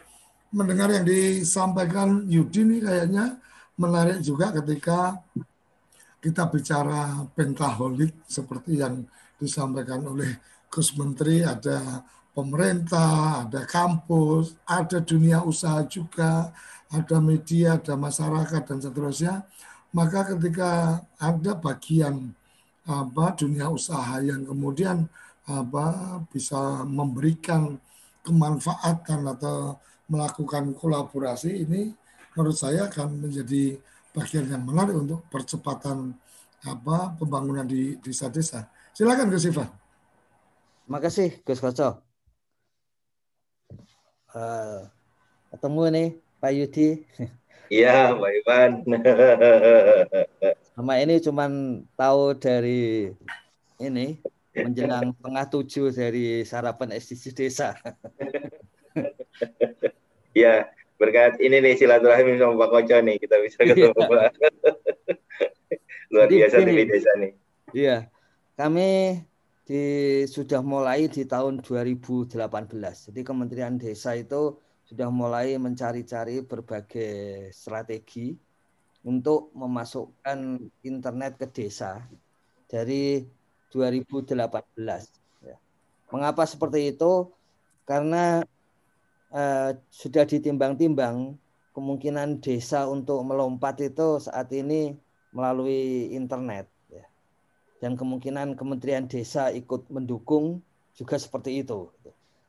[0.55, 3.35] mendengar yang disampaikan Yudi ini kayaknya
[3.75, 5.19] menarik juga ketika
[6.23, 9.03] kita bicara pentaholik seperti yang
[9.35, 10.39] disampaikan oleh
[10.71, 12.01] Gus Menteri ada
[12.31, 16.53] pemerintah, ada kampus, ada dunia usaha juga,
[16.87, 19.35] ada media, ada masyarakat dan seterusnya.
[19.91, 22.31] Maka ketika ada bagian
[22.87, 25.03] apa dunia usaha yang kemudian
[25.47, 27.75] apa bisa memberikan
[28.23, 31.91] kemanfaatan atau melakukan kolaborasi ini
[32.35, 33.75] menurut saya akan menjadi
[34.15, 36.15] bagian yang menarik untuk percepatan
[36.63, 38.67] apa pembangunan di desa-desa.
[38.95, 39.69] Silakan Gus Ivan.
[40.87, 42.01] Terima kasih Gus Koco.
[44.31, 44.87] Uh,
[45.51, 46.87] ketemu nih Pak Yudi.
[47.67, 48.71] Iya, Pak Ivan.
[50.77, 53.09] Sama ini cuman tahu dari
[53.81, 54.21] ini
[54.53, 57.73] menjelang tengah tujuh dari sarapan SDG desa.
[60.37, 60.69] ya,
[61.01, 64.37] berkat ini nih silaturahmi sama Pak Koco nih kita bisa ketemu Pak.
[66.13, 67.33] Luar biasa di desa nih.
[67.73, 67.97] Iya,
[68.53, 69.17] kami
[69.65, 69.83] di
[70.29, 72.37] sudah mulai di tahun 2018.
[73.09, 78.37] Jadi Kementerian Desa itu sudah mulai mencari-cari berbagai strategi
[79.05, 82.05] untuk memasukkan internet ke desa
[82.69, 83.25] dari
[83.73, 84.33] 2018.
[85.43, 85.57] Ya.
[86.13, 87.29] Mengapa seperti itu?
[87.87, 88.41] Karena
[89.33, 91.37] eh, sudah ditimbang-timbang
[91.75, 94.97] kemungkinan desa untuk melompat itu saat ini
[95.29, 96.67] melalui internet
[97.77, 100.61] dan kemungkinan Kementerian Desa ikut mendukung
[100.97, 101.89] juga seperti itu.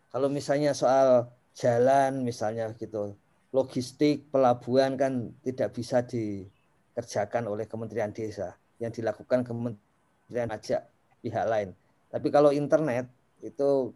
[0.08, 3.12] Kalau misalnya soal jalan misalnya gitu,
[3.54, 10.82] logistik pelabuhan kan tidak bisa dikerjakan oleh Kementerian Desa, yang dilakukan Kementerian Pajak
[11.24, 11.72] pihak lain.
[12.08, 13.08] Tapi kalau internet
[13.40, 13.92] itu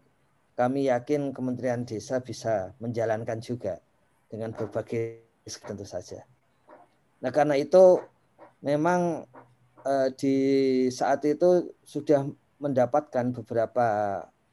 [0.57, 3.77] kami yakin Kementerian Desa bisa menjalankan juga
[4.29, 6.25] dengan berbagai tentu saja.
[7.21, 8.01] Nah karena itu
[8.63, 9.27] memang
[9.83, 10.35] Eh, di
[10.87, 12.23] saat itu sudah
[12.63, 13.87] mendapatkan beberapa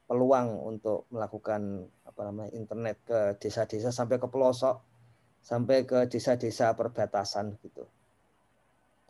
[0.03, 4.83] peluang untuk melakukan apa namanya internet ke desa-desa sampai ke pelosok
[5.41, 7.85] sampai ke desa-desa perbatasan gitu.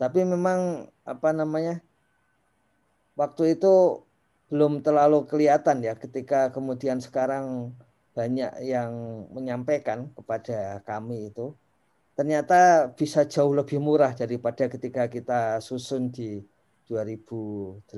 [0.00, 1.78] Tapi memang apa namanya
[3.14, 4.02] waktu itu
[4.48, 7.72] belum terlalu kelihatan ya ketika kemudian sekarang
[8.12, 8.92] banyak yang
[9.32, 11.56] menyampaikan kepada kami itu
[12.12, 16.44] ternyata bisa jauh lebih murah daripada ketika kita susun di
[16.84, 17.88] 2018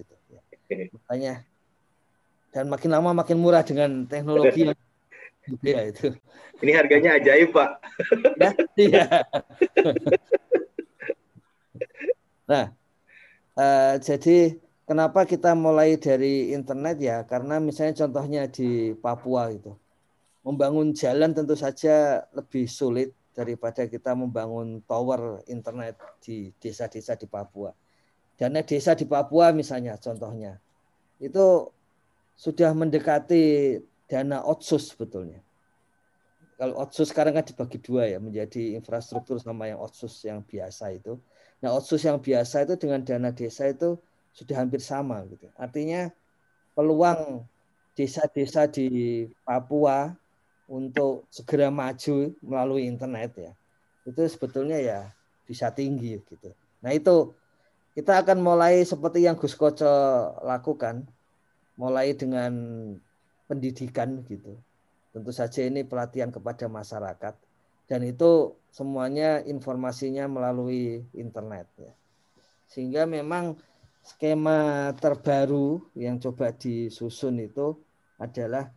[0.00, 0.16] itu.
[0.32, 0.40] Ya.
[0.96, 1.34] Makanya
[2.54, 4.78] dan makin lama makin murah dengan teknologi yang
[5.64, 6.14] ya itu.
[6.62, 7.70] Ini harganya ajaib pak.
[8.40, 9.04] Ya, iya.
[12.50, 12.66] nah,
[13.58, 14.56] uh, jadi
[14.88, 17.22] kenapa kita mulai dari internet ya?
[17.28, 19.74] Karena misalnya contohnya di Papua itu,
[20.46, 27.74] membangun jalan tentu saja lebih sulit daripada kita membangun tower internet di desa-desa di Papua.
[28.34, 30.58] Dana desa di Papua misalnya contohnya
[31.22, 31.70] itu
[32.34, 33.78] sudah mendekati
[34.10, 35.40] dana otsus sebetulnya.
[36.54, 41.18] Kalau otsus sekarang kan dibagi dua ya menjadi infrastruktur sama yang otsus yang biasa itu.
[41.58, 43.98] Nah otsus yang biasa itu dengan dana desa itu
[44.30, 45.50] sudah hampir sama gitu.
[45.58, 46.14] Artinya
[46.78, 47.42] peluang
[47.94, 50.14] desa-desa di Papua
[50.70, 53.52] untuk segera maju melalui internet ya
[54.04, 55.00] itu sebetulnya ya
[55.48, 56.52] bisa tinggi gitu.
[56.84, 57.32] Nah itu
[57.96, 59.88] kita akan mulai seperti yang Gus Koco
[60.44, 61.08] lakukan,
[61.80, 62.52] mulai dengan
[63.48, 64.56] pendidikan gitu.
[65.14, 67.34] Tentu saja ini pelatihan kepada masyarakat
[67.86, 71.92] dan itu semuanya informasinya melalui internet ya.
[72.66, 73.60] Sehingga memang
[74.02, 77.78] skema terbaru yang coba disusun itu
[78.18, 78.72] adalah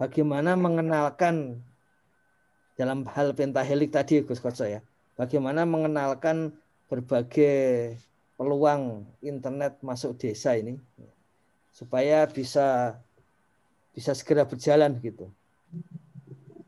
[0.00, 1.60] bagaimana mengenalkan
[2.78, 4.80] dalam hal pentahelik tadi Gus Koco ya.
[5.18, 6.56] Bagaimana mengenalkan
[6.88, 7.92] berbagai
[8.40, 10.80] peluang internet masuk desa ini
[11.68, 12.96] supaya bisa
[13.94, 15.30] bisa segera berjalan gitu.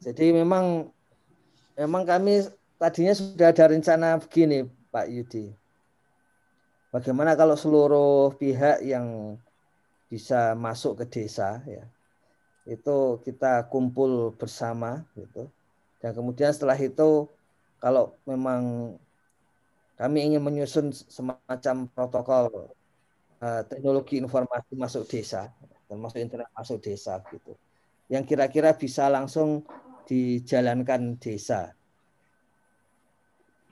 [0.03, 0.91] Jadi memang
[1.79, 2.47] memang kami
[2.79, 5.55] tadinya sudah ada rencana begini Pak Yudi.
[6.93, 9.39] Bagaimana kalau seluruh pihak yang
[10.13, 11.89] bisa masuk ke desa ya
[12.69, 15.49] itu kita kumpul bersama gitu
[16.05, 17.31] dan kemudian setelah itu
[17.81, 18.95] kalau memang
[19.99, 22.71] kami ingin menyusun semacam protokol
[23.39, 25.55] uh, teknologi informasi masuk desa,
[25.93, 27.53] termasuk internet masuk desa gitu.
[28.09, 29.69] Yang kira-kira bisa langsung
[30.09, 31.77] dijalankan desa.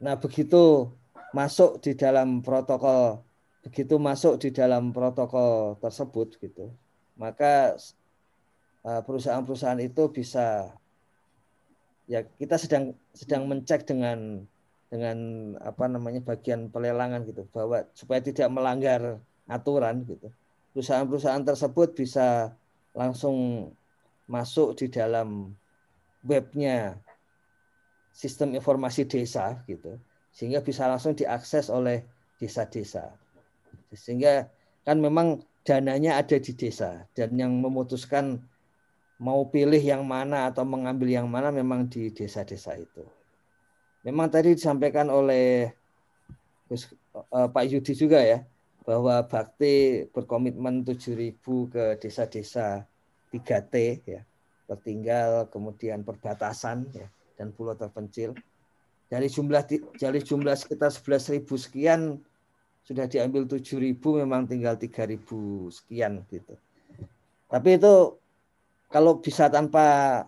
[0.04, 0.92] Nah, begitu
[1.32, 3.24] masuk di dalam protokol
[3.60, 6.72] begitu masuk di dalam protokol tersebut gitu,
[7.20, 7.76] maka
[8.84, 10.72] uh, perusahaan-perusahaan itu bisa
[12.08, 14.48] ya kita sedang sedang mencek dengan
[14.88, 15.18] dengan
[15.62, 20.32] apa namanya bagian pelelangan gitu bahwa supaya tidak melanggar aturan gitu.
[20.70, 22.54] Perusahaan-perusahaan tersebut bisa
[22.94, 23.70] langsung
[24.30, 25.50] masuk di dalam
[26.22, 26.94] webnya
[28.14, 29.98] sistem informasi desa gitu
[30.30, 32.06] sehingga bisa langsung diakses oleh
[32.38, 33.10] desa-desa.
[33.90, 34.46] Sehingga
[34.86, 38.38] kan memang dananya ada di desa dan yang memutuskan
[39.20, 43.04] mau pilih yang mana atau mengambil yang mana memang di desa-desa itu.
[44.06, 45.68] Memang tadi disampaikan oleh
[46.72, 48.40] uh, Pak Yudi juga ya
[48.84, 51.36] bahwa Bakti berkomitmen 7.000
[51.68, 52.84] ke desa-desa
[53.30, 53.74] 3T
[54.08, 54.20] ya
[54.70, 58.38] tertinggal kemudian perbatasan ya dan pulau terpencil.
[59.10, 59.66] Dari jumlah
[59.98, 62.22] dari jumlah sekitar 11.000 sekian
[62.86, 65.18] sudah diambil 7.000 memang tinggal 3.000
[65.74, 66.54] sekian gitu.
[67.50, 67.94] Tapi itu
[68.86, 70.22] kalau bisa tanpa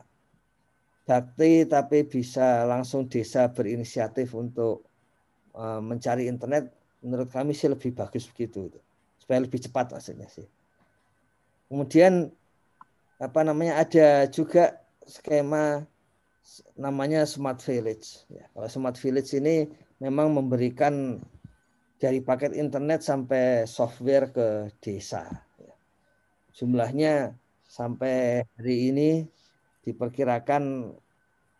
[1.06, 4.82] bakti tapi bisa langsung desa berinisiatif untuk
[5.54, 8.70] uh, mencari internet menurut kami sih lebih bagus begitu
[9.18, 10.46] supaya lebih cepat maksudnya sih
[11.68, 12.30] kemudian
[13.18, 15.86] apa namanya ada juga skema
[16.74, 19.70] namanya smart village ya kalau smart village ini
[20.02, 21.22] memang memberikan
[22.02, 24.46] dari paket internet sampai software ke
[24.82, 25.30] desa
[25.62, 25.74] ya.
[26.58, 29.10] jumlahnya sampai hari ini
[29.82, 30.92] diperkirakan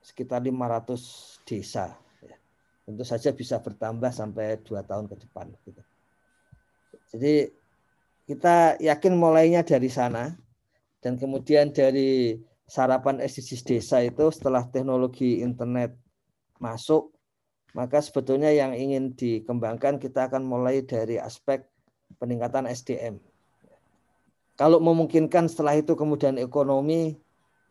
[0.03, 1.95] sekitar 500 desa.
[2.83, 5.51] Tentu saja bisa bertambah sampai dua tahun ke depan.
[5.63, 5.83] Gitu.
[7.15, 7.35] Jadi
[8.27, 10.35] kita yakin mulainya dari sana
[11.03, 15.93] dan kemudian dari sarapan SDGs desa itu setelah teknologi internet
[16.63, 17.13] masuk
[17.73, 21.65] maka sebetulnya yang ingin dikembangkan kita akan mulai dari aspek
[22.21, 23.17] peningkatan SDM.
[24.61, 27.17] Kalau memungkinkan setelah itu kemudian ekonomi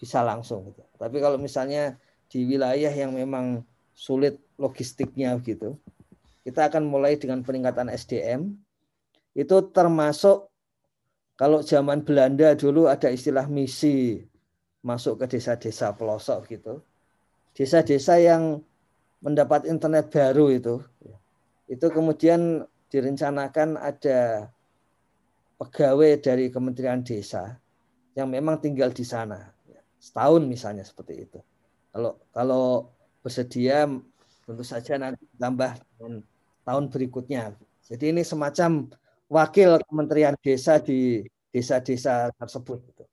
[0.01, 0.81] bisa langsung gitu.
[0.97, 3.61] Tapi kalau misalnya di wilayah yang memang
[3.93, 5.77] sulit logistiknya gitu,
[6.41, 8.53] kita akan mulai dengan peningkatan SDM.
[9.37, 10.51] Itu termasuk
[11.39, 14.21] kalau zaman Belanda dulu ada istilah misi
[14.81, 16.81] masuk ke desa-desa pelosok gitu.
[17.53, 18.61] Desa-desa yang
[19.21, 20.75] mendapat internet baru itu,
[21.69, 24.49] itu kemudian direncanakan ada
[25.61, 27.53] pegawai dari Kementerian Desa
[28.17, 29.53] yang memang tinggal di sana
[30.01, 31.39] setahun misalnya seperti itu.
[31.93, 32.89] Kalau kalau
[33.21, 33.87] bersedia
[34.45, 35.77] tentu saja nanti tambah
[36.65, 37.55] tahun berikutnya.
[37.85, 38.89] Jadi ini semacam
[39.31, 42.79] wakil Kementerian Desa di desa-desa tersebut.
[42.91, 43.03] Gitu.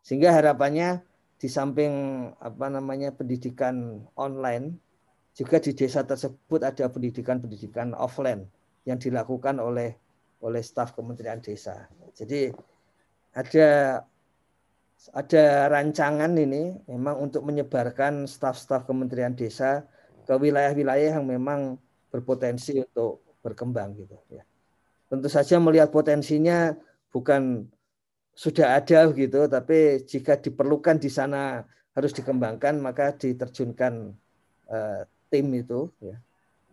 [0.00, 1.04] Sehingga harapannya
[1.40, 1.92] di samping
[2.36, 4.76] apa namanya pendidikan online
[5.32, 8.44] juga di desa tersebut ada pendidikan-pendidikan offline
[8.84, 9.96] yang dilakukan oleh
[10.44, 11.88] oleh staf Kementerian Desa.
[12.12, 12.52] Jadi
[13.32, 14.00] ada
[15.16, 19.88] ada rancangan ini memang untuk menyebarkan staf-staf Kementerian Desa
[20.28, 21.80] ke wilayah-wilayah yang memang
[22.12, 24.44] berpotensi untuk berkembang gitu ya.
[25.08, 26.76] Tentu saja melihat potensinya
[27.08, 27.64] bukan
[28.36, 31.64] sudah ada gitu, tapi jika diperlukan di sana
[31.96, 34.12] harus dikembangkan maka diterjunkan
[34.68, 35.00] uh,
[35.32, 36.20] tim itu ya.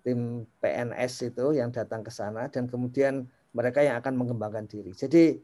[0.04, 4.96] Tim PNS itu yang datang ke sana dan kemudian mereka yang akan mengembangkan diri.
[4.96, 5.36] Jadi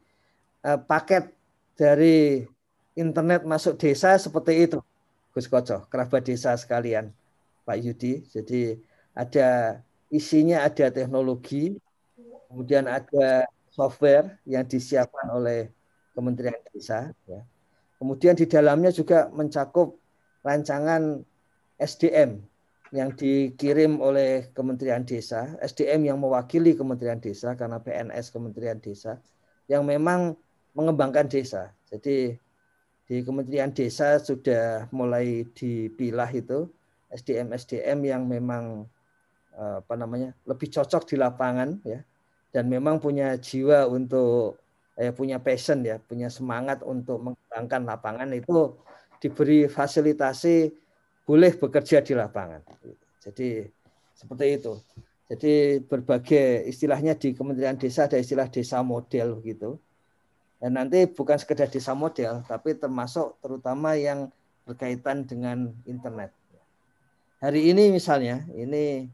[0.64, 1.32] uh, paket
[1.76, 2.48] dari
[2.94, 4.80] internet masuk desa seperti itu,
[5.34, 7.10] Gus Koco, kerabat desa sekalian,
[7.66, 8.22] Pak Yudi.
[8.30, 8.78] Jadi
[9.18, 9.82] ada
[10.14, 11.78] isinya ada teknologi,
[12.50, 15.74] kemudian ada software yang disiapkan oleh
[16.14, 17.10] Kementerian Desa.
[17.26, 17.42] Ya.
[17.98, 19.98] Kemudian di dalamnya juga mencakup
[20.46, 21.26] rancangan
[21.82, 22.38] SDM
[22.94, 29.18] yang dikirim oleh Kementerian Desa, SDM yang mewakili Kementerian Desa karena PNS Kementerian Desa,
[29.66, 30.38] yang memang
[30.78, 31.72] mengembangkan desa.
[31.90, 32.38] Jadi
[33.14, 36.66] di Kementerian Desa sudah mulai dipilah itu
[37.14, 38.90] SDM SDM yang memang
[39.54, 42.02] eh, apa namanya lebih cocok di lapangan ya.
[42.50, 44.58] Dan memang punya jiwa untuk
[44.98, 48.74] eh, punya passion ya punya semangat untuk mengembangkan lapangan itu
[49.22, 50.74] diberi fasilitasi
[51.30, 52.66] boleh bekerja di lapangan.
[53.22, 53.62] Jadi
[54.18, 54.74] seperti itu.
[55.30, 59.78] Jadi berbagai istilahnya di Kementerian Desa ada istilah desa model gitu
[60.64, 64.32] dan nanti bukan sekedar desa model, tapi termasuk terutama yang
[64.64, 66.32] berkaitan dengan internet.
[67.44, 69.12] Hari ini misalnya, ini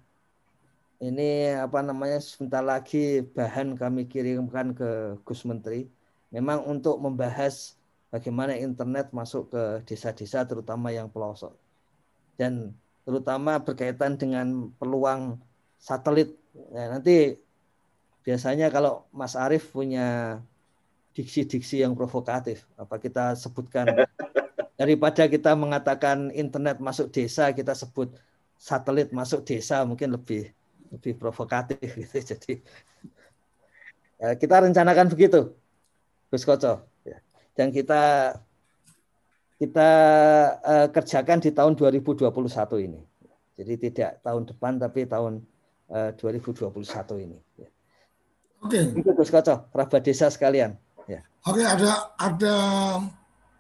[1.02, 5.90] ini apa namanya sebentar lagi bahan kami kirimkan ke Gus Menteri.
[6.30, 7.74] Memang untuk membahas
[8.14, 11.58] bagaimana internet masuk ke desa-desa terutama yang pelosok.
[12.38, 12.78] Dan
[13.10, 15.42] terutama berkaitan dengan peluang
[15.82, 16.38] satelit.
[16.78, 17.42] Ya, nanti
[18.22, 20.38] biasanya kalau Mas Arief punya
[21.14, 24.06] diksi-diksi yang provokatif, apa kita sebutkan
[24.80, 28.16] daripada kita mengatakan internet masuk desa, kita sebut
[28.60, 30.52] satelit masuk desa mungkin lebih
[30.92, 32.18] lebih provokatif gitu.
[32.36, 32.54] Jadi
[34.20, 35.54] ya, kita rencanakan begitu,
[36.30, 36.86] Gus Koco.
[37.06, 37.20] Ya.
[37.56, 38.36] Dan kita
[39.60, 39.90] kita
[40.64, 42.32] uh, kerjakan di tahun 2021
[42.88, 43.02] ini.
[43.60, 45.44] Jadi tidak tahun depan tapi tahun
[45.92, 46.72] uh, 2021
[47.28, 47.40] ini.
[47.60, 47.68] Ya.
[48.64, 48.80] Oke.
[48.96, 49.14] Okay.
[49.16, 50.80] Gus Koco, kerabat desa sekalian.
[51.48, 52.56] Oke, ada ada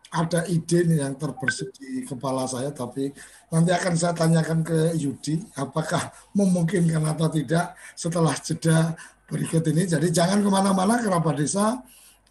[0.09, 3.13] ada ide nih yang terbersih di kepala saya, tapi
[3.53, 8.97] nanti akan saya tanyakan ke Yudi, apakah memungkinkan atau tidak setelah jeda
[9.29, 9.85] berikut ini.
[9.85, 11.77] Jadi jangan ke mana-mana, kerabat desa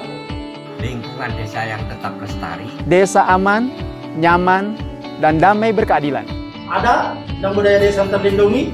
[0.79, 3.67] lingkungan desa yang tetap lestari, desa aman,
[4.15, 4.79] nyaman,
[5.19, 6.23] dan damai berkeadilan.
[6.71, 8.71] Ada dan budaya desa terlindungi.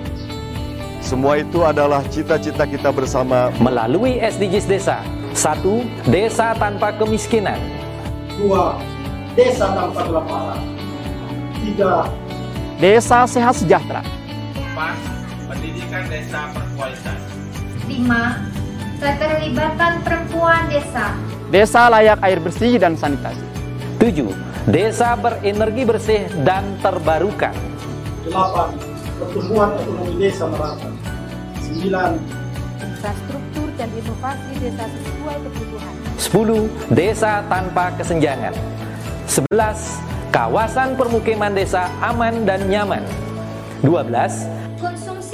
[1.02, 5.02] Semua itu adalah cita-cita kita bersama melalui SDGs desa.
[5.34, 7.58] Satu, desa tanpa kemiskinan.
[8.38, 8.78] Dua,
[9.34, 10.62] desa tanpa kelaparan.
[11.58, 12.06] Tiga,
[12.78, 14.06] desa sehat sejahtera.
[14.54, 15.19] Empat,
[15.50, 17.20] pendidikan desa berkualitas.
[17.90, 18.38] Lima,
[19.02, 21.18] keterlibatan perempuan desa.
[21.50, 23.42] Desa layak air bersih dan sanitasi.
[23.98, 24.30] 7.
[24.70, 27.58] Desa berenergi bersih dan terbarukan.
[28.30, 28.78] 8.
[29.18, 30.90] Pertumbuhan ekonomi desa merata.
[31.66, 32.22] 9.
[32.80, 35.94] Infrastruktur dan inovasi desa sesuai kebutuhan.
[36.22, 36.94] 10.
[36.94, 38.54] Desa tanpa kesenjangan.
[39.26, 39.98] 11.
[40.30, 43.02] Kawasan permukiman desa aman dan nyaman.
[43.82, 44.59] 12.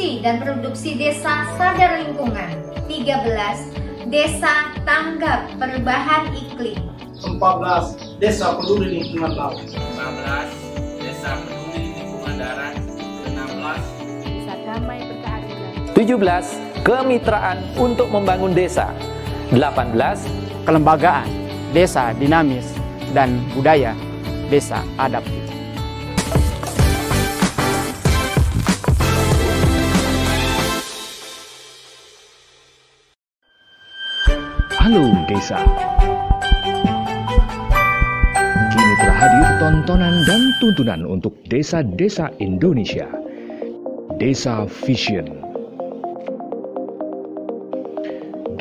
[0.06, 2.53] Konsumsi dan produksi desa sadar lingkungan.
[2.86, 6.78] 13 Desa Tanggap Perubahan Iklim.
[7.26, 8.22] 14.
[8.22, 9.58] Desa Peduli Lingkungan Laut.
[9.66, 11.01] 15.
[11.01, 12.78] Desa Peduli Lingkungan Darat.
[13.34, 13.82] 16.
[14.30, 15.74] Desa Damai Berkeadilan.
[15.97, 16.86] 17.
[16.86, 18.93] Kemitraan untuk membangun desa.
[19.58, 20.22] 18.
[20.70, 21.26] Kelembagaan
[21.74, 22.78] desa dinamis
[23.10, 23.97] dan budaya
[24.53, 25.45] desa adaptif.
[34.86, 35.58] Halo Desa.
[38.70, 43.10] Kini telah hadir tontonan dan tuntunan untuk desa-desa Indonesia.
[44.22, 45.42] Desa Vision.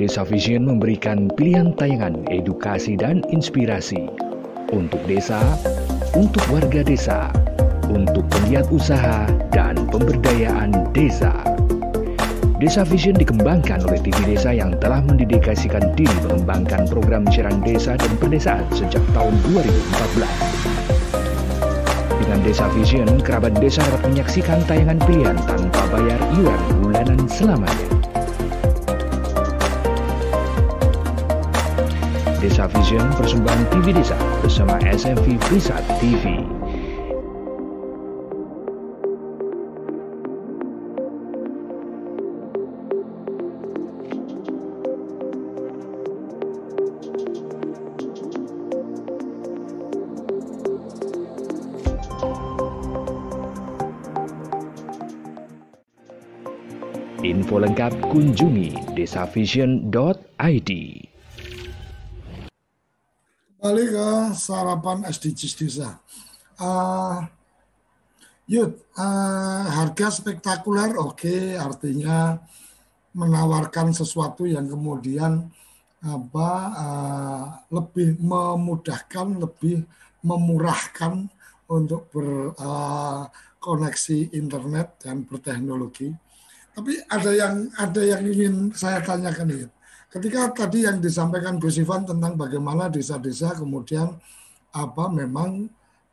[0.00, 4.08] Desa Vision memberikan pilihan tayangan edukasi dan inspirasi
[4.72, 5.44] untuk desa,
[6.16, 7.28] untuk warga desa,
[7.92, 11.36] untuk penggiat usaha dan pemberdayaan desa.
[12.64, 18.08] Desa Vision dikembangkan oleh TV Desa yang telah mendedikasikan diri mengembangkan program siaran desa dan
[18.16, 20.24] pedesaan sejak tahun 2014.
[22.24, 27.88] Dengan Desa Vision, kerabat desa dapat menyaksikan tayangan pilihan tanpa bayar iuran bulanan selamanya.
[32.40, 36.53] Desa Vision persembahan TV Desa bersama SMV Prisat TV.
[57.74, 60.70] Lengkap kunjungi desavision.id.
[63.58, 65.98] Kembali ke sarapan SDGs desa.
[66.54, 67.26] Uh,
[68.46, 72.38] Yud, uh, harga spektakuler oke, okay, artinya
[73.10, 75.50] menawarkan sesuatu yang kemudian
[75.98, 79.82] apa uh, lebih memudahkan, lebih
[80.22, 81.26] memurahkan
[81.66, 86.14] untuk berkoneksi uh, internet dan berteknologi
[86.74, 89.66] tapi ada yang ada yang ingin saya tanyakan ini.
[90.10, 94.14] Ketika tadi yang disampaikan Gus Ivan tentang bagaimana desa-desa kemudian
[94.74, 95.70] apa memang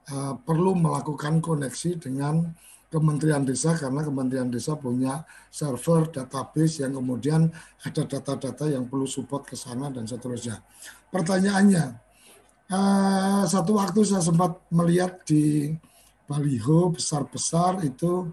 [0.10, 2.54] uh, perlu melakukan koneksi dengan
[2.92, 7.48] Kementerian Desa karena Kementerian Desa punya server database yang kemudian
[7.82, 10.60] ada data-data yang perlu support ke sana dan seterusnya.
[11.08, 11.86] Pertanyaannya,
[12.68, 15.72] uh, satu waktu saya sempat melihat di
[16.28, 18.28] baliho besar-besar itu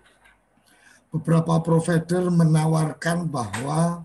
[1.09, 4.05] beberapa provider menawarkan bahwa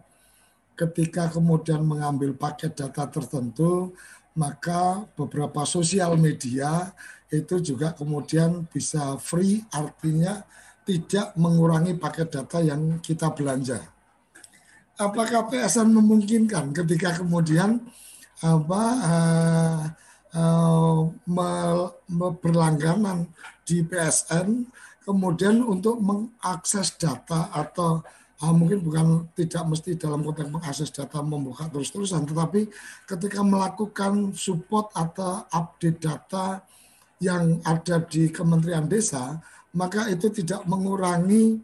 [0.74, 3.93] ketika kemudian mengambil paket data tertentu,
[4.34, 6.89] maka beberapa sosial media
[7.30, 10.41] itu juga kemudian bisa free, artinya
[10.84, 13.80] tidak mengurangi paket data yang kita belanja.
[14.97, 17.82] Apakah PSN memungkinkan ketika kemudian
[18.43, 19.82] apa uh,
[20.38, 20.99] uh,
[22.38, 23.26] berlangganan
[23.66, 24.68] di PSN
[25.04, 28.01] kemudian untuk mengakses data atau
[28.43, 32.68] uh, mungkin bukan tidak mesti dalam konteks mengakses data membuka terus-terusan, tetapi
[33.08, 36.64] ketika melakukan support atau update data
[37.24, 39.39] yang ada di Kementerian Desa,
[39.76, 41.60] maka itu tidak mengurangi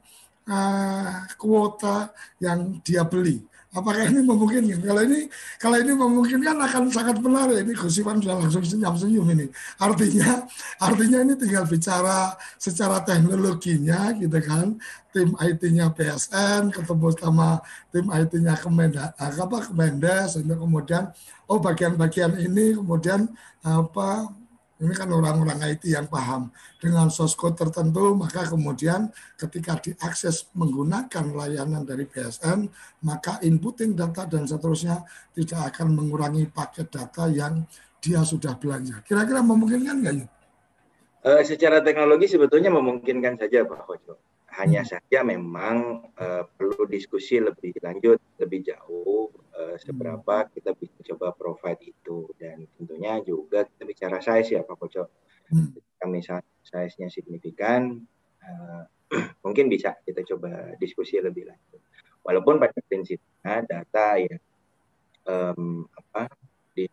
[0.48, 3.44] uh, kuota yang dia beli.
[3.70, 4.82] Apakah ini memungkinkan?
[4.82, 5.30] Kalau ini
[5.62, 7.62] kalau ini memungkinkan akan sangat menarik.
[7.62, 9.46] Ini Gus Iwan sudah langsung senyum-senyum ini.
[9.78, 10.50] Artinya
[10.82, 14.74] artinya ini tinggal bicara secara teknologinya gitu kan.
[15.14, 17.62] Tim IT-nya PSN ketemu sama
[17.94, 21.10] tim IT-nya Kemenda, apa Kemendes kemudian
[21.50, 23.26] oh bagian-bagian ini kemudian
[23.66, 24.30] apa
[24.80, 31.36] ini kan orang-orang IT yang paham dengan source code tertentu, maka kemudian ketika diakses menggunakan
[31.36, 32.72] layanan dari BSN,
[33.04, 35.04] maka inputting data dan seterusnya
[35.36, 37.68] tidak akan mengurangi paket data yang
[38.00, 39.04] dia sudah belanja.
[39.04, 40.28] Kira-kira memungkinkan nggak ya?
[41.20, 44.16] Uh, secara teknologi sebetulnya memungkinkan saja Pak Hojo.
[44.56, 44.92] Hanya hmm.
[44.96, 49.28] saja memang uh, perlu diskusi lebih lanjut, lebih jauh
[49.60, 50.50] uh, seberapa hmm.
[50.56, 55.04] kita bisa coba provide itu dan tentunya juga kita bicara size ya Pak Koco.
[55.52, 55.76] Hmm.
[56.00, 56.24] Kami
[56.64, 58.00] size-nya signifikan,
[58.40, 58.84] uh,
[59.44, 61.82] mungkin bisa kita coba diskusi lebih lanjut.
[62.24, 64.40] Walaupun pada prinsipnya data yang
[65.28, 66.32] um, apa
[66.76, 66.88] di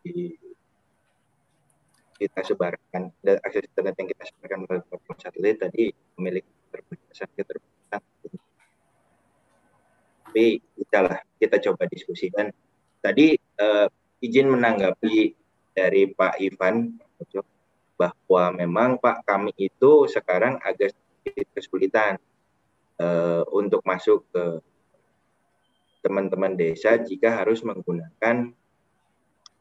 [2.17, 3.13] kita sebarkan
[3.45, 8.01] akses internet yang kita sebarkan melalui platform satelit tadi memiliki keterbatasan keterbatasan
[10.27, 12.51] tapi kita lah kita coba diskusikan
[12.99, 13.87] tadi uh,
[14.19, 15.31] izin menanggapi
[15.71, 16.99] dari Pak Ivan
[17.95, 22.19] bahwa memang Pak kami itu sekarang agak sedikit kesulitan
[22.99, 24.59] uh, untuk masuk ke
[26.03, 28.51] teman-teman desa jika harus menggunakan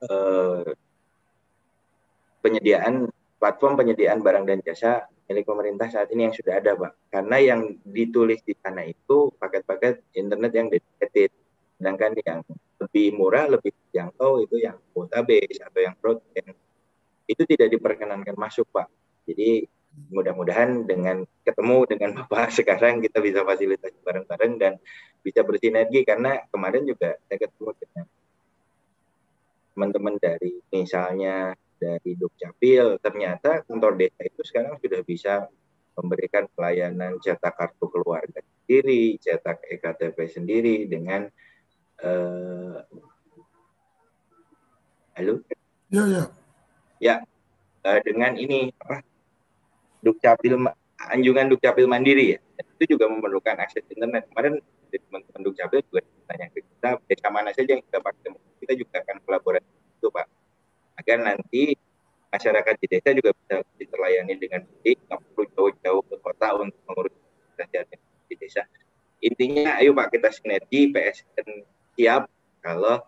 [0.02, 0.66] uh,
[2.42, 3.06] penyediaan
[3.38, 6.92] platform penyediaan barang dan jasa milik pemerintah saat ini yang sudah ada, Pak.
[7.10, 11.30] Karena yang ditulis di sana itu paket-paket internet yang dedicated.
[11.76, 12.40] Sedangkan yang
[12.78, 16.54] lebih murah, lebih jangkau itu yang kuota base atau yang broadband.
[17.26, 18.86] Itu tidak diperkenankan masuk, Pak.
[19.26, 19.66] Jadi
[20.12, 24.72] mudah-mudahan dengan ketemu dengan Bapak sekarang kita bisa fasilitasi bareng-bareng dan
[25.24, 28.04] bisa bersinergi karena kemarin juga saya ketemu dengan
[29.74, 35.46] teman-teman dari misalnya dari Dukcapil, ternyata kantor desa itu sekarang sudah bisa
[35.96, 41.24] memberikan pelayanan cetak kartu keluarga sendiri, cetak EKTP sendiri dengan
[42.04, 42.84] uh,
[45.16, 45.40] halo?
[45.88, 46.22] Ya, ya.
[47.00, 47.14] Ya,
[47.84, 49.00] uh, dengan ini apa?
[50.04, 50.56] Dukcapil
[51.12, 52.38] anjungan Dukcapil mandiri ya.
[52.76, 54.28] Itu juga memerlukan akses internet.
[54.32, 54.60] Kemarin
[54.92, 58.36] teman-teman Dukcapil juga tanya ke kita desa mana saja yang kita pakai.
[58.60, 60.35] Kita juga akan kolaborasi itu Pak
[61.06, 61.78] agar nanti
[62.34, 67.14] masyarakat di desa juga bisa terlayani dengan baik, nggak perlu jauh-jauh ke kota untuk mengurus
[67.54, 67.86] pekerjaan
[68.26, 68.62] di desa.
[69.22, 71.62] Intinya, ayo Pak kita sinergi PSN
[71.94, 72.26] siap
[72.58, 72.98] kalau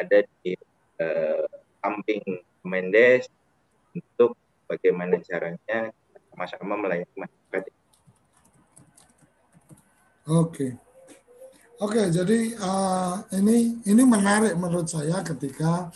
[0.00, 0.56] ada di
[0.96, 1.44] eh,
[1.84, 2.24] samping
[2.64, 3.28] Mendes
[3.92, 4.32] untuk
[4.64, 5.92] bagaimana caranya
[6.32, 7.62] sama-sama melayani masyarakat.
[10.24, 10.68] Oke.
[11.82, 15.90] Oke, jadi uh, ini ini menarik menurut saya ketika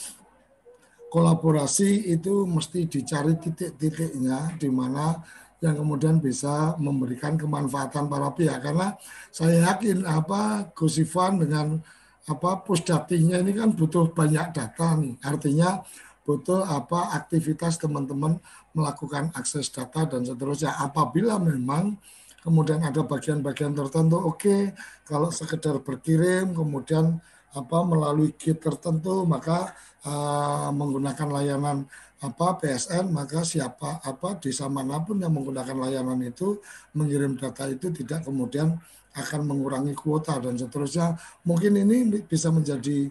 [1.16, 5.16] kolaborasi itu mesti dicari titik-titiknya di mana
[5.64, 8.60] yang kemudian bisa memberikan kemanfaatan para pihak.
[8.60, 8.92] Karena
[9.32, 11.80] saya yakin apa Gus Ivan dengan
[12.28, 15.16] apa pusdatinya ini kan butuh banyak data nih.
[15.24, 15.80] Artinya
[16.28, 18.36] butuh apa aktivitas teman-teman
[18.76, 20.76] melakukan akses data dan seterusnya.
[20.76, 21.96] Apabila memang
[22.44, 24.60] kemudian ada bagian-bagian tertentu oke okay,
[25.08, 27.16] kalau sekedar berkirim kemudian
[27.56, 29.72] apa melalui kit tertentu maka
[30.06, 31.84] uh, menggunakan layanan
[32.16, 36.56] apa PSN maka siapa apa desa mana pun yang menggunakan layanan itu
[36.96, 38.80] mengirim data itu tidak kemudian
[39.16, 41.16] akan mengurangi kuota dan seterusnya.
[41.48, 43.08] Mungkin ini bisa menjadi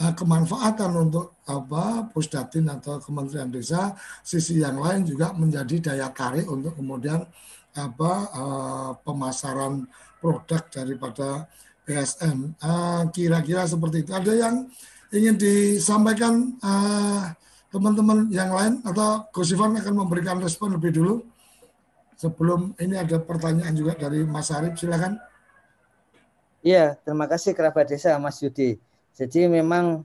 [0.00, 3.92] uh, kemanfaatan untuk apa Pusdatin atau Kementerian Desa.
[4.24, 7.20] Sisi yang lain juga menjadi daya tarik untuk kemudian
[7.76, 9.84] apa uh, pemasaran
[10.18, 11.44] produk daripada
[11.84, 12.56] PSM.
[12.64, 14.16] Uh, kira-kira seperti itu.
[14.16, 14.64] Ada yang
[15.14, 16.58] ingin disampaikan
[17.70, 21.22] teman-teman uh, yang lain atau Gus Ivan akan memberikan respon lebih dulu?
[22.18, 25.18] Sebelum ini ada pertanyaan juga dari Mas Arif, silakan.
[26.64, 28.78] Iya, terima kasih kerabat desa Mas Yudi.
[29.14, 30.02] Jadi memang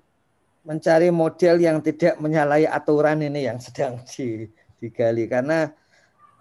[0.68, 4.04] mencari model yang tidak menyalahi aturan ini yang sedang
[4.80, 5.72] digali karena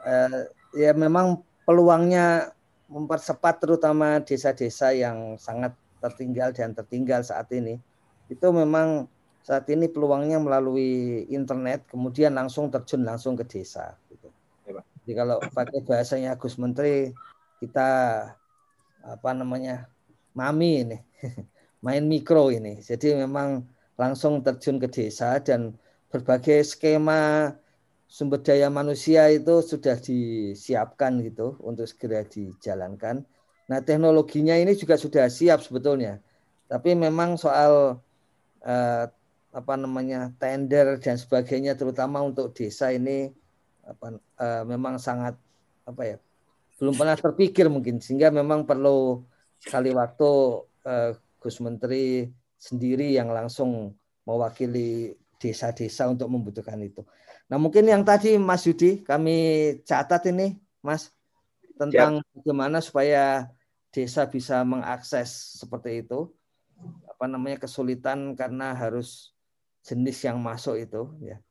[0.04, 2.52] eh, ya memang peluangnya
[2.88, 7.78] mempercepat terutama desa-desa yang sangat tertinggal dan tertinggal saat ini
[8.28, 9.08] itu memang
[9.44, 14.28] saat ini peluangnya melalui internet kemudian langsung terjun langsung ke desa gitu.
[14.68, 17.16] Ya, Jadi kalau pakai bahasanya Gus Menteri
[17.58, 17.88] kita
[19.00, 19.88] apa namanya
[20.36, 20.98] mami ini
[21.84, 22.84] main mikro ini.
[22.84, 23.64] Jadi memang
[23.96, 25.74] langsung terjun ke desa dan
[26.12, 27.56] berbagai skema
[28.08, 33.24] sumber daya manusia itu sudah disiapkan gitu untuk segera dijalankan.
[33.68, 36.20] Nah teknologinya ini juga sudah siap sebetulnya,
[36.72, 38.00] tapi memang soal
[38.68, 39.04] eh,
[39.48, 43.32] apa namanya tender dan sebagainya, terutama untuk desa ini
[43.88, 45.34] apa, eh, memang sangat
[45.88, 46.16] apa ya
[46.78, 49.24] belum pernah terpikir mungkin sehingga memang perlu
[49.58, 50.30] sekali waktu
[50.86, 51.10] eh,
[51.40, 53.96] Gus Menteri sendiri yang langsung
[54.28, 57.06] mewakili desa-desa untuk membutuhkan itu.
[57.48, 61.10] Nah mungkin yang tadi Mas Yudi kami catat ini Mas
[61.78, 62.26] tentang ya.
[62.34, 63.48] bagaimana supaya
[63.94, 66.30] desa bisa mengakses seperti itu
[67.18, 69.34] apa namanya kesulitan karena harus
[69.82, 71.42] jenis yang masuk itu ya.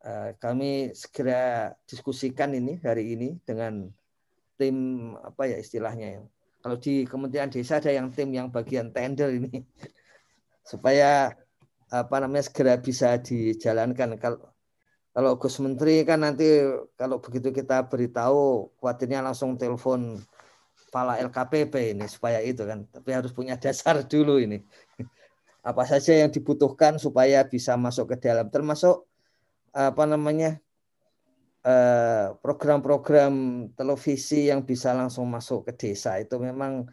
[0.00, 3.92] Eh, kami segera diskusikan ini hari ini dengan
[4.56, 4.76] tim
[5.20, 6.20] apa ya istilahnya ya.
[6.64, 9.60] Kalau di Kementerian Desa ada yang tim yang bagian tender ini.
[10.70, 11.36] Supaya
[11.92, 14.16] apa namanya segera bisa dijalankan.
[14.16, 14.48] Kalau
[15.12, 16.64] kalau Gus Menteri kan nanti
[16.96, 20.16] kalau begitu kita beritahu khawatirnya langsung telepon
[20.90, 22.82] kepala LKPP ini supaya itu kan.
[22.90, 24.58] Tapi harus punya dasar dulu ini.
[25.62, 29.06] Apa saja yang dibutuhkan supaya bisa masuk ke dalam termasuk
[29.70, 30.58] apa namanya
[31.60, 36.88] Eh, program-program televisi yang bisa langsung masuk ke desa itu memang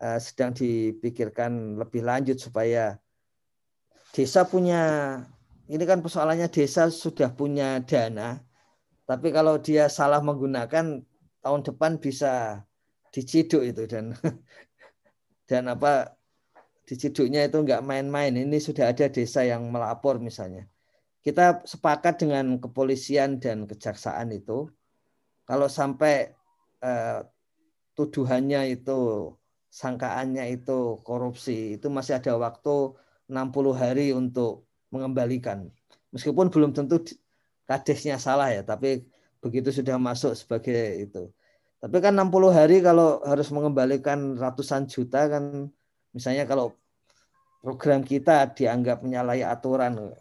[0.00, 2.96] uh, sedang dipikirkan lebih lanjut supaya
[4.16, 5.20] desa punya
[5.68, 8.40] ini kan persoalannya desa sudah punya dana
[9.04, 11.04] tapi kalau dia salah menggunakan
[11.44, 12.64] tahun depan bisa
[13.16, 14.12] diciduk itu dan
[15.50, 16.12] dan apa
[16.84, 18.36] diciduknya itu enggak main-main.
[18.36, 20.68] Ini sudah ada desa yang melapor misalnya.
[21.24, 24.68] Kita sepakat dengan kepolisian dan kejaksaan itu
[25.48, 26.36] kalau sampai
[26.84, 27.20] eh,
[27.96, 29.32] tuduhannya itu
[29.72, 32.94] sangkaannya itu korupsi itu masih ada waktu
[33.26, 35.72] 60 hari untuk mengembalikan.
[36.14, 37.02] Meskipun belum tentu
[37.66, 39.08] kadesnya salah ya tapi
[39.42, 41.34] begitu sudah masuk sebagai itu
[41.76, 45.68] tapi kan 60 hari kalau harus mengembalikan ratusan juta kan
[46.16, 46.72] misalnya kalau
[47.60, 50.14] program kita dianggap menyalahi aturan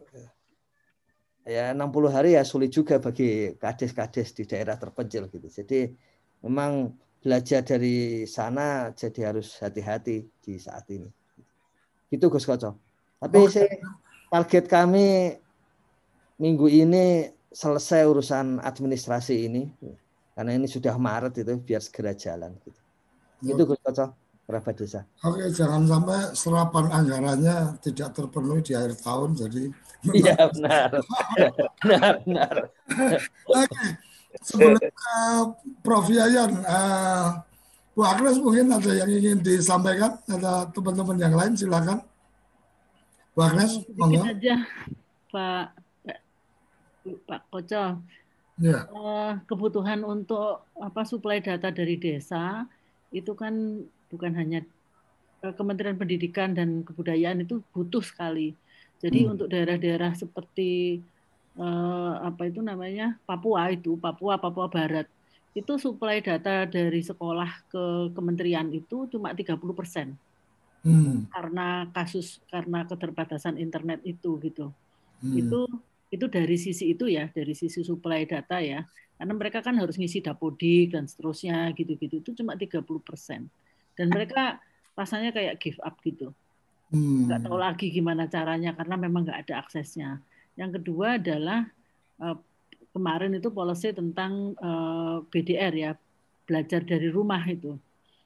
[1.46, 5.46] ya 60 hari ya sulit juga bagi kades-kades di daerah terpencil gitu.
[5.46, 5.94] Jadi
[6.42, 6.90] memang
[7.22, 11.08] belajar dari sana jadi harus hati-hati di saat ini.
[12.10, 12.82] Itu Gus Koco.
[13.22, 13.50] Tapi oh.
[13.50, 13.70] sih,
[14.34, 15.38] target kami
[16.42, 19.64] minggu ini selesai urusan administrasi ini
[20.36, 22.80] karena ini sudah Maret itu biar segera jalan gitu.
[23.42, 24.12] Itu Gus Koco
[24.46, 25.02] kerabat desa.
[25.26, 29.34] Oke, jangan sampai serapan anggarannya tidak terpenuhi di akhir tahun.
[29.34, 29.64] Jadi
[30.06, 31.02] Iya benar,
[31.82, 32.56] benar, benar.
[33.50, 33.86] Oke,
[34.46, 35.18] sebelum ke
[35.82, 37.42] Prof Yayan, uh,
[37.98, 42.06] Bu Agnes mungkin ada yang ingin disampaikan, ada teman-teman yang lain silakan.
[43.34, 44.22] Bu Agnes, monggo.
[44.30, 44.62] aja,
[45.34, 45.74] Pak
[47.26, 47.84] Pak Koco.
[48.56, 48.88] Ya.
[48.88, 52.64] Uh, kebutuhan untuk apa suplai data dari desa
[53.12, 54.64] itu kan bukan hanya
[55.44, 58.56] eh, Kementerian Pendidikan dan Kebudayaan itu butuh sekali.
[59.04, 59.32] Jadi hmm.
[59.36, 61.04] untuk daerah-daerah seperti
[61.60, 65.08] eh, apa itu namanya Papua itu Papua Papua Barat
[65.56, 70.20] itu suplai data dari sekolah ke kementerian itu cuma 30 persen
[70.84, 71.32] hmm.
[71.32, 74.76] karena kasus karena keterbatasan internet itu gitu
[75.24, 75.36] hmm.
[75.40, 75.60] itu
[76.16, 78.84] itu dari sisi itu ya dari sisi suplai data ya.
[79.16, 82.20] Karena mereka kan harus ngisi dapodik dan seterusnya gitu-gitu.
[82.20, 83.48] Itu cuma 30 persen.
[83.96, 84.60] Dan mereka
[84.96, 86.32] rasanya kayak give up gitu.
[86.94, 87.26] Hmm.
[87.26, 90.22] nggak tahu lagi gimana caranya karena memang nggak ada aksesnya.
[90.56, 91.66] Yang kedua adalah
[92.22, 92.38] uh,
[92.96, 95.92] kemarin itu policy tentang eh, BDR ya
[96.48, 97.76] belajar dari rumah itu.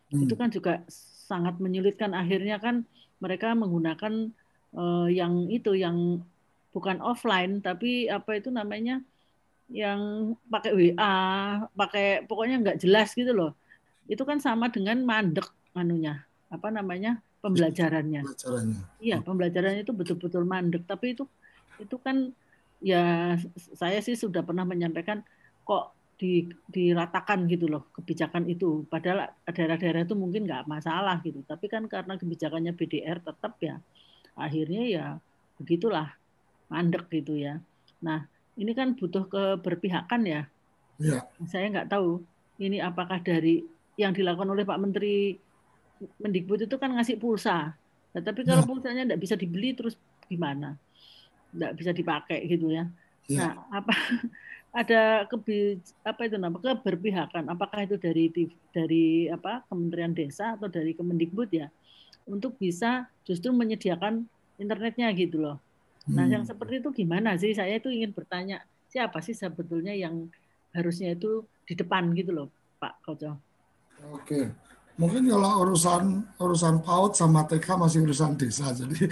[0.10, 0.26] Hmm.
[0.26, 0.86] itu kan juga
[1.26, 2.14] sangat menyulitkan.
[2.14, 2.86] Akhirnya kan
[3.22, 4.34] mereka menggunakan
[4.74, 6.22] uh, yang itu yang
[6.70, 9.02] bukan offline tapi apa itu namanya
[9.70, 11.16] yang pakai WA
[11.74, 13.52] pakai pokoknya nggak jelas gitu loh
[14.10, 15.46] itu kan sama dengan mandek
[15.78, 18.22] anunya apa namanya pembelajarannya.
[18.24, 18.82] Pembelajarannya.
[19.00, 20.84] Iya, pembelajarannya itu betul-betul mandek.
[20.86, 21.24] Tapi itu
[21.80, 22.32] itu kan
[22.84, 23.36] ya
[23.76, 25.24] saya sih sudah pernah menyampaikan
[25.64, 28.84] kok di, diratakan gitu loh kebijakan itu.
[28.88, 31.42] Padahal daerah-daerah itu mungkin nggak masalah gitu.
[31.48, 33.80] Tapi kan karena kebijakannya BDR tetap ya
[34.40, 35.06] akhirnya ya
[35.60, 36.16] begitulah
[36.70, 37.60] mandek gitu ya.
[38.00, 40.42] Nah ini kan butuh keberpihakan ya.
[41.00, 41.26] Ya.
[41.48, 42.22] Saya nggak tahu
[42.60, 43.64] ini apakah dari
[44.00, 45.36] yang dilakukan oleh Pak Menteri
[46.00, 47.76] Mendikbud itu kan ngasih pulsa.
[48.16, 48.68] Nah, tapi kalau ya.
[48.68, 50.00] pulsanya tidak bisa dibeli terus
[50.32, 50.80] gimana?
[51.52, 52.88] Tidak bisa dipakai gitu ya.
[53.28, 53.40] ya.
[53.40, 53.52] Nah,
[53.84, 53.96] apa
[54.80, 57.52] ada kebi apa itu namanya keberpihakan?
[57.52, 58.32] Apakah itu dari
[58.72, 61.68] dari apa Kementerian Desa atau dari Kemendikbud ya?
[62.24, 64.24] Untuk bisa justru menyediakan
[64.56, 65.58] internetnya gitu loh.
[66.08, 66.34] Nah, hmm.
[66.40, 67.52] yang seperti itu gimana sih?
[67.52, 70.32] Saya itu ingin bertanya, siapa sih sebetulnya yang
[70.72, 72.48] harusnya itu di depan gitu loh,
[72.80, 73.36] Pak Koco?
[74.16, 74.70] Oke
[75.00, 79.08] mungkin kalau urusan urusan PAUD sama TK masih urusan desa jadi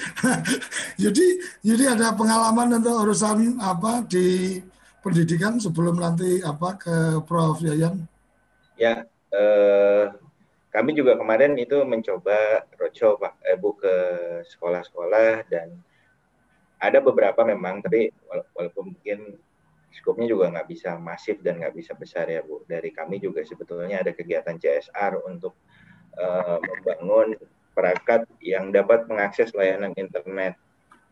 [1.07, 1.25] jadi
[1.63, 4.59] jadi ada pengalaman untuk urusan apa di
[4.99, 8.03] pendidikan sebelum nanti apa ke Prof Yayan
[8.75, 10.11] ya eh,
[10.75, 13.95] kami juga kemarin itu mencoba roadshow Pak eh, Bu ke
[14.43, 15.71] sekolah-sekolah dan
[16.78, 18.13] ada beberapa memang tapi
[18.53, 19.38] walaupun mungkin
[19.97, 22.61] skopnya juga nggak bisa masif dan nggak bisa besar ya Bu.
[22.69, 25.57] Dari kami juga sebetulnya ada kegiatan CSR untuk
[26.19, 27.34] uh, membangun
[27.73, 30.53] perangkat yang dapat mengakses layanan internet.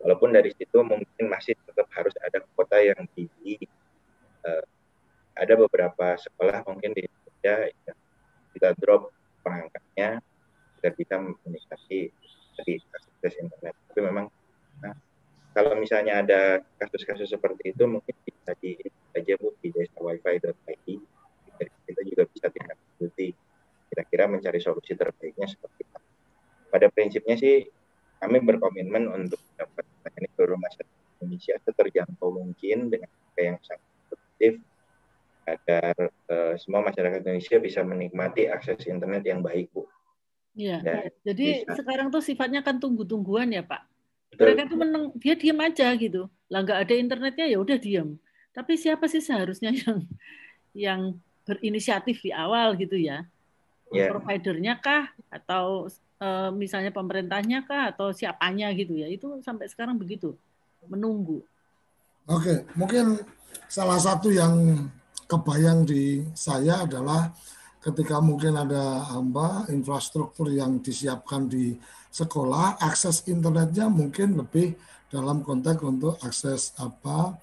[0.02, 3.58] Walaupun dari situ mungkin masih tetap harus ada kota yang tinggi.
[4.46, 4.66] Uh,
[5.36, 7.98] ada beberapa sekolah mungkin di Indonesia yang
[8.56, 9.12] kita drop
[9.44, 10.24] perangkatnya
[10.80, 12.14] agar bisa menikmati
[12.56, 13.76] dari akses internet.
[13.92, 14.26] Tapi memang
[14.80, 14.96] nah,
[15.56, 18.76] kalau misalnya ada kasus-kasus seperti itu mungkin bisa di
[19.16, 20.88] aja bu di desa wifi.id
[21.88, 23.32] kita juga bisa tindak lanjuti
[23.88, 26.04] kira-kira mencari solusi terbaiknya seperti apa.
[26.68, 27.64] Pada prinsipnya sih
[28.20, 34.54] kami berkomitmen untuk dapat melayani seluruh masyarakat Indonesia seterjangkau mungkin dengan yang sangat produktif
[35.46, 35.96] agar
[36.28, 39.88] uh, semua masyarakat Indonesia bisa menikmati akses internet yang baik, Bu.
[40.58, 41.12] Iya.
[41.22, 41.78] Jadi bisa.
[41.78, 43.95] sekarang tuh sifatnya kan tunggu-tungguan ya, Pak.
[44.36, 44.52] Betul.
[44.52, 46.28] Mereka tuh meneng, dia diam aja gitu.
[46.52, 48.20] Lah nggak ada internetnya ya udah diam.
[48.52, 49.98] Tapi siapa sih seharusnya yang
[50.76, 51.02] yang
[51.48, 53.24] berinisiatif di awal gitu ya?
[53.96, 54.10] yeah.
[54.10, 55.88] providernya kah atau
[56.22, 60.34] uh, misalnya pemerintahnya kah atau siapanya gitu ya itu sampai sekarang begitu
[60.86, 61.42] menunggu.
[62.26, 63.22] Oke, mungkin
[63.70, 64.86] salah satu yang
[65.30, 67.34] kebayang di saya adalah
[67.86, 71.78] ketika mungkin ada apa infrastruktur yang disiapkan di
[72.10, 74.74] sekolah, akses internetnya mungkin lebih
[75.14, 77.38] dalam konteks untuk akses apa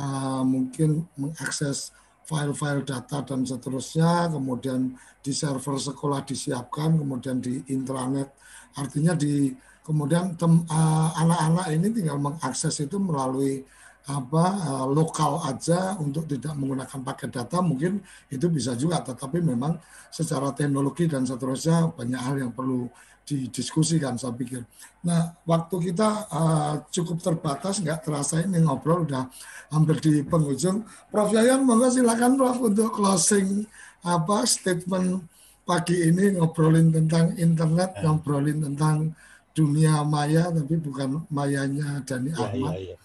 [0.00, 1.92] uh, mungkin mengakses
[2.24, 8.32] file-file data dan seterusnya, kemudian di server sekolah disiapkan, kemudian di intranet.
[8.78, 13.66] Artinya di kemudian eh, anak-anak uh, ini tinggal mengakses itu melalui
[14.02, 18.02] apa uh, lokal aja untuk tidak menggunakan paket data mungkin
[18.34, 19.78] itu bisa juga tetapi memang
[20.10, 22.90] secara teknologi dan seterusnya banyak hal yang perlu
[23.22, 24.66] didiskusikan saya pikir.
[25.06, 29.30] Nah waktu kita uh, cukup terbatas nggak terasa ini ngobrol udah
[29.70, 30.82] hampir di penghujung.
[31.06, 33.62] Prof Yayan monggo silakan Prof untuk closing
[34.02, 35.22] apa statement
[35.62, 38.10] pagi ini ngobrolin tentang internet, ya.
[38.10, 39.14] ngobrolin tentang
[39.54, 42.74] dunia maya tapi bukan mayanya Dani ya, Ahmad.
[42.74, 43.01] Ya, ya.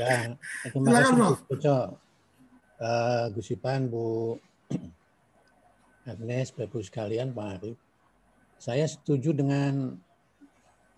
[0.00, 0.36] Ya,
[0.68, 1.38] terima silakan Prof.
[2.82, 4.36] Uh, Gus Ipan, Bu
[6.02, 7.78] Agnes, Bapak sekalian, Pak Arif.
[8.58, 9.94] Saya setuju dengan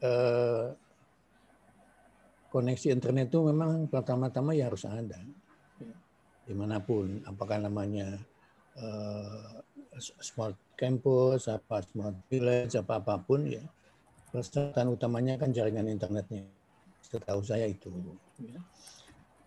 [0.04, 0.66] eh,
[2.52, 5.20] koneksi internet itu memang pertama-tama ya harus ada.
[6.44, 8.16] Di mana pun apakah namanya
[8.76, 9.60] eh,
[10.20, 13.64] smart campus apa smart village apa apa pun ya.
[14.32, 16.42] Persyaratan utamanya kan jaringan internetnya.
[17.04, 17.92] Setahu saya itu.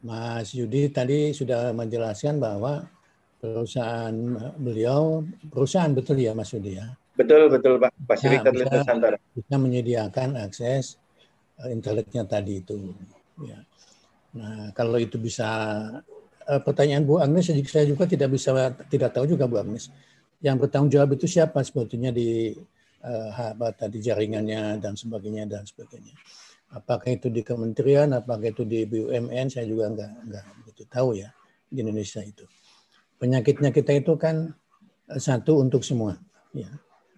[0.03, 2.85] Mas Yudi tadi sudah menjelaskan bahwa
[3.37, 4.13] perusahaan
[4.57, 7.91] beliau perusahaan betul ya Mas Yudi ya Betul, betul Pak.
[8.05, 9.17] Fasilitas nah, bisa, Nusantara.
[9.33, 11.01] Bisa menyediakan akses
[11.57, 12.93] uh, internetnya tadi itu.
[13.41, 13.65] Ya.
[14.37, 15.49] Nah, kalau itu bisa
[16.45, 19.89] uh, pertanyaan Bu Agnes saya juga tidak bisa tidak tahu juga Bu Agnes.
[20.45, 22.53] Yang bertanggung jawab itu siapa sebetulnya di
[23.01, 26.13] uh, apa tadi jaringannya dan sebagainya dan sebagainya.
[26.73, 31.31] Apakah itu di kementerian, apakah itu di BUMN, saya juga enggak enggak begitu tahu ya
[31.71, 32.43] di Indonesia itu.
[33.17, 34.51] Penyakitnya kita itu kan
[35.07, 36.19] satu untuk semua,
[36.51, 36.67] ya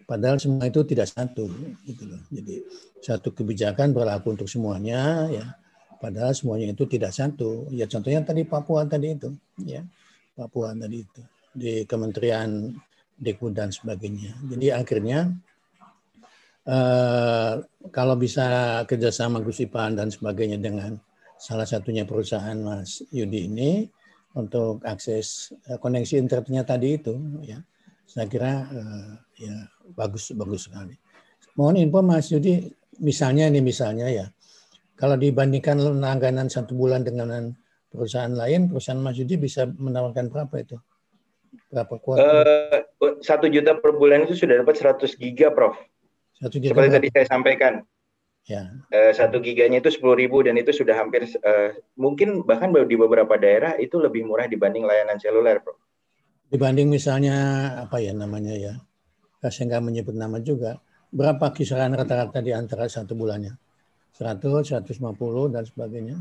[0.10, 1.46] Padahal semua itu tidak satu,
[1.86, 2.18] gitu loh.
[2.34, 2.66] Jadi
[2.98, 5.54] satu kebijakan berlaku untuk semuanya, ya.
[6.02, 7.70] Padahal semuanya itu tidak satu.
[7.70, 9.30] Ya contohnya tadi Papua tadi itu,
[9.62, 9.86] ya
[10.34, 11.22] Papua tadi itu
[11.54, 12.74] di Kementerian
[13.22, 14.34] Deku dan sebagainya.
[14.50, 15.30] Jadi akhirnya
[16.70, 17.54] eh,
[17.90, 21.02] kalau bisa kerjasama Gus Ipan dan sebagainya dengan
[21.40, 23.90] salah satunya perusahaan Mas Yudi ini
[24.38, 27.58] untuk akses eh, koneksi internetnya tadi itu, ya
[28.06, 29.12] saya kira eh,
[29.50, 29.56] ya
[29.98, 30.94] bagus bagus sekali.
[31.58, 32.70] Mohon info Mas Yudi,
[33.02, 34.26] misalnya ini misalnya ya,
[34.96, 37.52] kalau dibandingkan langganan satu bulan dengan
[37.90, 40.78] perusahaan lain, perusahaan Mas Yudi bisa menawarkan berapa itu?
[41.74, 41.98] Berapa?
[42.06, 42.86] Uh,
[43.26, 45.78] satu juta per bulan itu sudah dapat 100 giga, Prof.
[46.40, 46.98] Satu giga Seperti berapa?
[47.04, 47.74] tadi saya sampaikan.
[48.48, 48.64] Ya.
[48.90, 51.70] Uh, satu giganya itu sepuluh ribu dan itu sudah hampir uh,
[52.00, 55.78] mungkin bahkan di beberapa daerah itu lebih murah dibanding layanan seluler, Prof.
[56.50, 57.36] Dibanding misalnya
[57.86, 58.74] apa ya namanya ya?
[59.40, 60.84] saya nggak menyebut nama juga,
[61.16, 63.56] berapa kisaran rata-rata di antara satu bulannya?
[64.20, 66.18] 100, 150 dan sebagainya?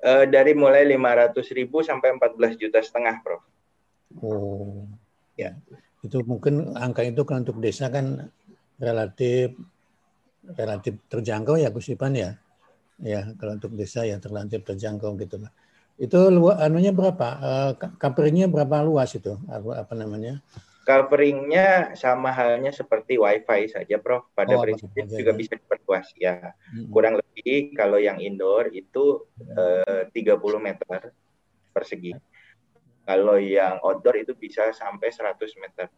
[0.00, 3.44] Uh, dari mulai 500 ribu sampai 14 juta setengah, Prof.
[4.24, 4.88] Oh,
[5.36, 5.52] ya.
[6.00, 8.32] Itu mungkin angka itu kan untuk desa kan
[8.78, 9.54] relatif
[10.56, 12.30] relatif terjangkau ya Gus Ipan ya.
[12.98, 15.54] Ya, kalau untuk desa ya relatif terjangkau gitu lah.
[15.98, 17.28] Itu luas anunya berapa?
[17.38, 19.38] Uh, coveringnya berapa luas itu?
[19.46, 20.42] Apa, apa namanya?
[20.88, 24.32] coveringnya sama halnya seperti WiFi saja, Prof.
[24.32, 26.56] Pada oh, prinsipnya juga bisa diperluas ya.
[26.72, 26.88] Hmm.
[26.88, 31.12] Kurang lebih kalau yang indoor itu eh, 30 meter
[31.76, 32.16] persegi.
[33.04, 35.92] Kalau yang outdoor itu bisa sampai 100 meter.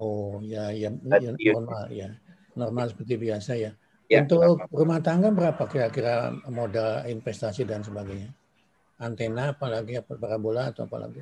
[0.00, 2.08] Oh ya, ya, ya normal ya,
[2.56, 3.72] normal seperti biasa ya.
[4.08, 4.72] ya Untuk normal.
[4.72, 8.32] rumah tangga berapa kira-kira modal investasi dan sebagainya?
[8.96, 11.20] Antena, apalagi parabola atau apalagi?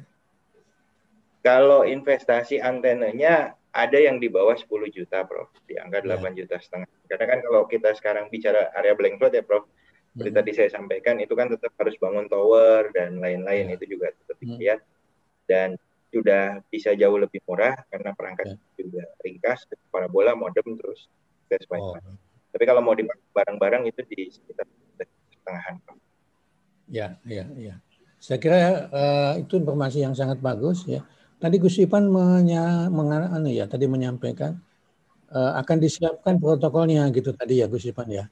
[1.43, 5.51] Kalau investasi antenanya ada yang di bawah 10 juta, Prof.
[5.66, 6.43] Di angka 8 ya.
[6.43, 6.91] juta setengah.
[7.07, 9.66] Karena kan kalau kita sekarang bicara area blank plot ya, Prof.
[10.14, 10.39] Seperti hmm.
[10.39, 13.70] tadi saya sampaikan, itu kan tetap harus bangun tower dan lain-lain.
[13.70, 13.74] Ya.
[13.79, 14.81] Itu juga tetap dilihat.
[14.83, 14.95] Hmm.
[15.47, 15.68] Dan
[16.09, 18.56] sudah bisa jauh lebih murah karena perangkat ya.
[18.80, 21.09] juga ringkas, parabola, modem, terus
[21.48, 21.96] tes oh.
[22.48, 24.64] Tapi kalau mau dipakai barang-barang itu di sekitar
[25.48, 25.74] setengahan.
[26.88, 27.74] Ya, ya, ya.
[28.18, 31.04] Saya kira uh, itu informasi yang sangat bagus ya.
[31.38, 34.59] Tadi Gus Ipan menya, anu ya, tadi menyampaikan
[35.30, 38.24] uh, akan disiapkan protokolnya gitu tadi ya Gus Ipan ya.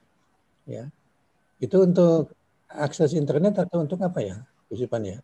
[0.67, 0.91] Ya.
[1.63, 2.35] Itu untuk
[2.67, 5.19] akses internet atau untuk apa ya Gus Ipan ya?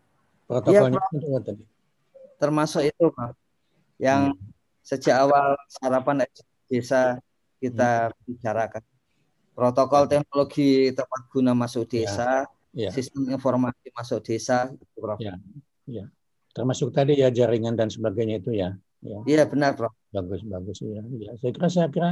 [0.47, 1.63] Protokolnya ya, untuk apa tadi?
[2.43, 3.31] Termasuk itu Pak.
[4.03, 4.43] Yang hmm.
[4.83, 6.27] sejak awal sarapan
[6.67, 7.23] desa
[7.63, 8.15] kita hmm.
[8.27, 8.83] bicarakan.
[9.55, 12.03] Protokol teknologi tepat guna masuk ya.
[12.03, 12.29] desa,
[12.75, 12.89] ya.
[12.89, 12.89] Ya.
[12.91, 14.67] sistem informasi masuk desa.
[15.23, 15.39] Ya.
[15.87, 16.05] Ya
[16.53, 18.77] termasuk tadi ya jaringan dan sebagainya itu ya.
[19.01, 19.19] ya.
[19.25, 19.91] Iya benar, Prof.
[20.13, 21.01] Bagus, bagus ya.
[21.01, 21.33] ya.
[21.41, 22.09] Saya kira saya kira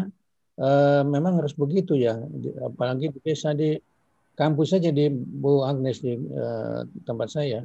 [0.57, 2.17] uh, memang harus begitu ya.
[2.65, 3.77] Apalagi di desa di
[4.33, 7.61] kampus saja di Bu Agnes di uh, tempat saya.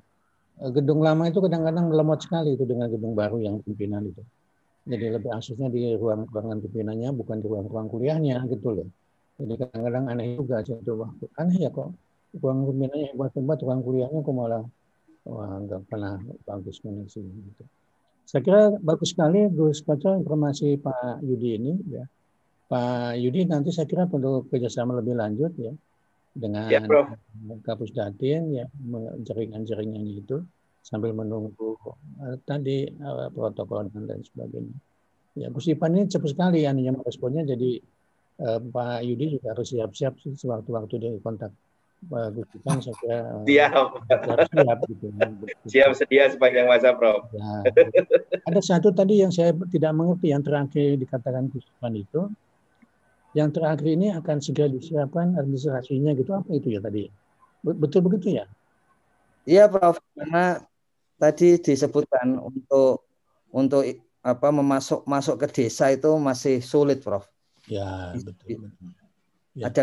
[0.56, 4.24] Uh, gedung lama itu kadang-kadang lemot sekali itu dengan gedung baru yang pimpinan itu.
[4.86, 8.88] Jadi lebih aksesnya di ruang ruangan pimpinannya bukan di ruang-ruang kuliahnya gitu loh.
[9.36, 10.78] Jadi kadang-kadang aneh juga itu
[11.36, 11.92] aneh ya kok
[12.40, 14.64] ruang pimpinannya hebat tempat ruang kuliahnya kok malah
[15.26, 17.64] wah nggak pernah bagus koneksi gitu.
[18.26, 22.06] Saya kira bagus sekali Gus Koco informasi Pak Yudi ini ya.
[22.66, 25.74] Pak Yudi nanti saya kira perlu kerjasama lebih lanjut ya
[26.36, 26.84] dengan ya,
[27.64, 28.68] Kapus Datin ya
[29.24, 30.44] jaringan-jaringannya itu
[30.84, 31.74] sambil menunggu
[32.22, 34.76] uh, tadi uh, protokol dan lain sebagainya.
[35.36, 37.80] Ya Gus Ipan ini cepat sekali anunya responnya jadi
[38.44, 41.50] uh, Pak Yudi juga harus siap-siap sewaktu-waktu dia kontak
[42.06, 43.88] bagus kan saya siap
[44.52, 45.06] siap gitu.
[45.64, 47.24] siap sedia sepanjang masa Prof.
[47.32, 47.64] Ya.
[48.44, 52.28] Ada satu tadi yang saya tidak mengerti yang terakhir dikatakan Kusupan itu
[53.36, 57.12] yang terakhir ini akan segera disiapkan administrasinya gitu apa itu ya tadi
[57.60, 58.48] betul begitu ya?
[59.46, 60.64] Iya Prof karena
[61.20, 63.06] tadi disebutkan untuk
[63.52, 63.82] untuk
[64.26, 67.28] apa memasuk masuk ke desa itu masih sulit Prof.
[67.68, 68.72] Ya betul.
[69.52, 69.68] Ya.
[69.68, 69.82] Ada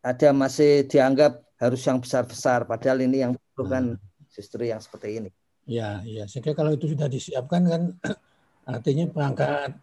[0.00, 4.28] ada masih dianggap harus yang besar-besar padahal ini yang bukan nah.
[4.32, 5.30] justru yang seperti ini.
[5.68, 6.24] Ya, ya.
[6.26, 7.82] Saya kira kalau itu sudah disiapkan kan
[8.74, 9.76] artinya perangkat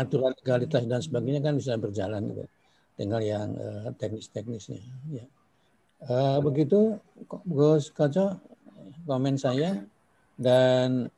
[0.00, 2.44] aturan legalitas dan sebagainya kan bisa berjalan gitu.
[2.98, 4.80] tinggal yang uh, teknis-teknisnya
[5.12, 5.24] ya.
[6.08, 6.98] Uh, begitu
[7.46, 8.38] Gus Kaco
[9.06, 9.82] komen saya
[10.38, 11.10] dan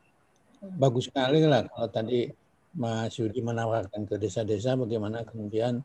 [0.81, 2.29] bagus sekali lah kalau tadi
[2.77, 5.81] Mas Yudi menawarkan ke desa-desa bagaimana kemudian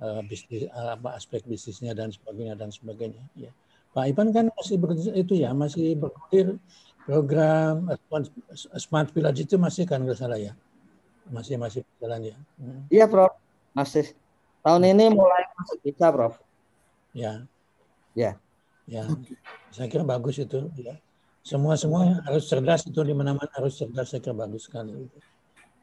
[0.00, 3.50] uh, bisnis apa aspek bisnisnya dan sebagainya dan sebagainya ya
[3.96, 6.60] Pak Ipan kan masih ber, itu ya masih bergulir
[7.08, 7.88] program
[8.76, 10.52] smart village itu masih kan nggak salah ya
[11.28, 12.36] Masih masih berjalan ya.
[12.58, 12.80] Hmm.
[12.88, 13.32] Iya, Prof.
[13.76, 14.12] Masih.
[14.64, 16.34] Tahun ini mulai masuk bisa, Prof.
[17.12, 17.44] Ya.
[18.16, 18.36] Ya.
[18.88, 19.04] Ya.
[19.70, 20.96] Saya kira bagus itu, ya.
[21.44, 25.08] Semua semua harus cerdas itu di mana-mana harus cerdas saya kira bagus sekali.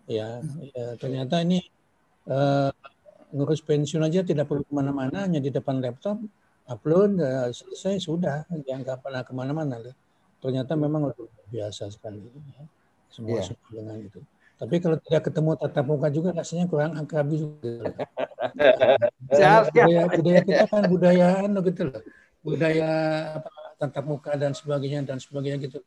[0.06, 0.38] Ya,
[0.78, 1.66] ya ternyata ini
[2.30, 2.70] uh,
[3.34, 6.22] ngurus pensiun aja tidak perlu ke mana-mana, hanya di depan laptop,
[6.70, 9.82] upload, uh, selesai sudah, jangan nggak pernah ke mana-mana.
[10.38, 12.22] Ternyata memang luar biasa sekali.
[12.30, 12.70] Ya.
[13.10, 13.46] Semua yeah.
[13.50, 14.22] semua dengan itu.
[14.56, 17.91] Tapi kalau tidak ketemu tatap muka juga rasanya kurang akrab juga.
[19.76, 22.01] budaya, budaya kita kan budaya anu gitu loh.
[22.39, 22.89] Budaya
[23.41, 23.51] apa,
[23.82, 25.84] tatap muka dan sebagainya dan sebagainya gitu.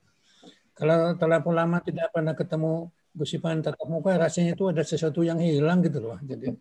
[0.76, 5.80] Kalau terlalu lama tidak pernah ketemu gusipan tatap muka rasanya itu ada sesuatu yang hilang
[5.80, 6.20] gitu loh.
[6.20, 6.52] Jadi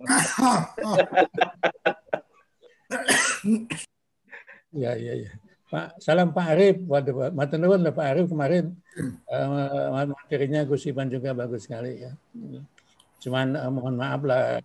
[4.75, 5.31] Ya, ya, ya.
[5.67, 6.77] Pak, salam Pak Arif.
[6.87, 8.71] Waduh, matur nuwun Pak Arif kemarin
[9.27, 12.11] uh, materinya gusipan juga bagus sekali ya.
[13.19, 14.63] Cuman uh, mohon maaf lah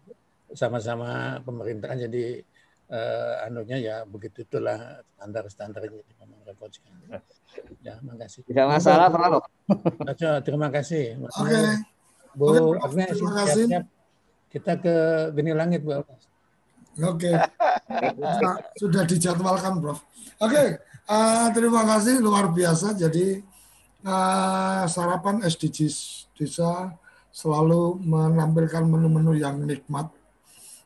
[0.52, 2.44] sama-sama pemerintah jadi
[2.92, 6.92] uh, anunya ya begitu itulah standar-standarnya memang rekodkan.
[7.82, 8.46] Ya, makasih.
[8.46, 9.44] Tidak masalah, Pak.
[10.46, 11.18] terima kasih.
[11.18, 11.50] Oke.
[11.50, 11.66] Okay.
[12.32, 13.64] Bu okay, Agnes, terima kasih.
[13.68, 13.84] Siap,
[14.48, 14.94] kita ke
[15.36, 16.08] Geni Langit, Bu Oke.
[16.96, 17.34] Okay.
[17.92, 20.00] Sudah, sudah dijadwalkan, Prof.
[20.40, 20.68] Oke, okay.
[21.08, 22.94] Uh, terima kasih luar biasa.
[22.94, 23.42] Jadi
[24.04, 26.94] uh, sarapan SDGs desa
[27.32, 30.12] selalu menampilkan menu-menu yang nikmat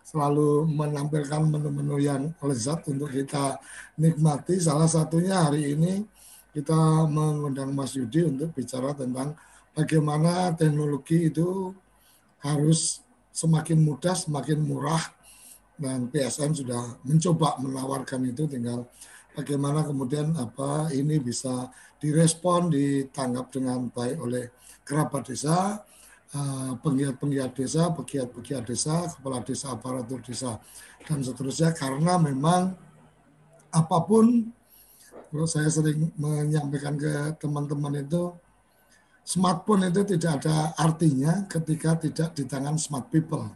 [0.06, 3.58] selalu menampilkan menu-menu yang lezat untuk kita
[3.98, 4.56] nikmati.
[4.62, 6.06] Salah satunya hari ini
[6.54, 9.34] kita mengundang Mas Yudi untuk bicara tentang
[9.74, 11.74] bagaimana teknologi itu
[12.40, 13.02] harus
[13.34, 15.02] semakin mudah, semakin murah,
[15.76, 18.88] dan PSN sudah mencoba menawarkan itu tinggal
[19.36, 21.68] bagaimana kemudian apa ini bisa
[22.00, 24.48] direspon ditanggap dengan baik oleh
[24.82, 25.84] kerabat desa
[26.36, 30.58] Eh, penggiat-penggiat desa, pegiat-pegiat desa, kepala desa, aparatur desa,
[31.06, 31.70] dan seterusnya.
[31.70, 32.74] Karena memang
[33.70, 34.50] apa pun,
[35.30, 38.34] kalau saya sering menyampaikan ke teman-teman itu,
[39.22, 43.46] smartphone itu tidak ada artinya ketika tidak di tangan smart people.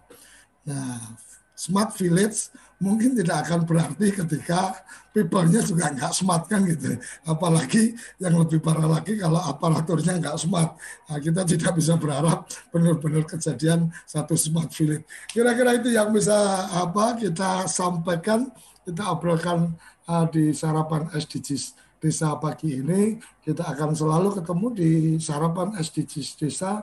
[0.62, 1.18] Nah,
[1.58, 4.72] smart village mungkin tidak akan berarti ketika
[5.12, 6.96] people-nya juga nggak smart kan gitu.
[7.28, 10.80] Apalagi yang lebih parah lagi kalau aparaturnya nggak smart.
[11.06, 15.04] Nah, kita tidak bisa berharap benar-benar kejadian satu smart village.
[15.28, 16.32] Kira-kira itu yang bisa
[16.72, 18.48] apa kita sampaikan,
[18.88, 19.76] kita obrolkan
[20.08, 23.20] uh, di sarapan SDGs desa pagi ini.
[23.44, 26.80] Kita akan selalu ketemu di sarapan SDGs desa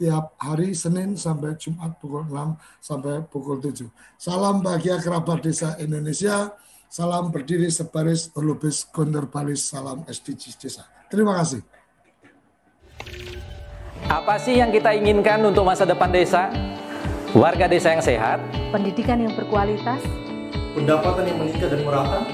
[0.00, 3.84] tiap hari Senin sampai Jumat pukul 6 sampai pukul 7.
[4.16, 6.56] Salam bahagia kerabat desa Indonesia.
[6.88, 9.68] Salam berdiri sebaris lubis gondor balis.
[9.68, 10.88] Salam SDGs desa.
[11.12, 11.60] Terima kasih.
[14.08, 16.48] Apa sih yang kita inginkan untuk masa depan desa?
[17.30, 18.42] Warga desa yang sehat,
[18.74, 20.02] pendidikan yang berkualitas,
[20.74, 22.26] pendapatan yang meningkat dan merata,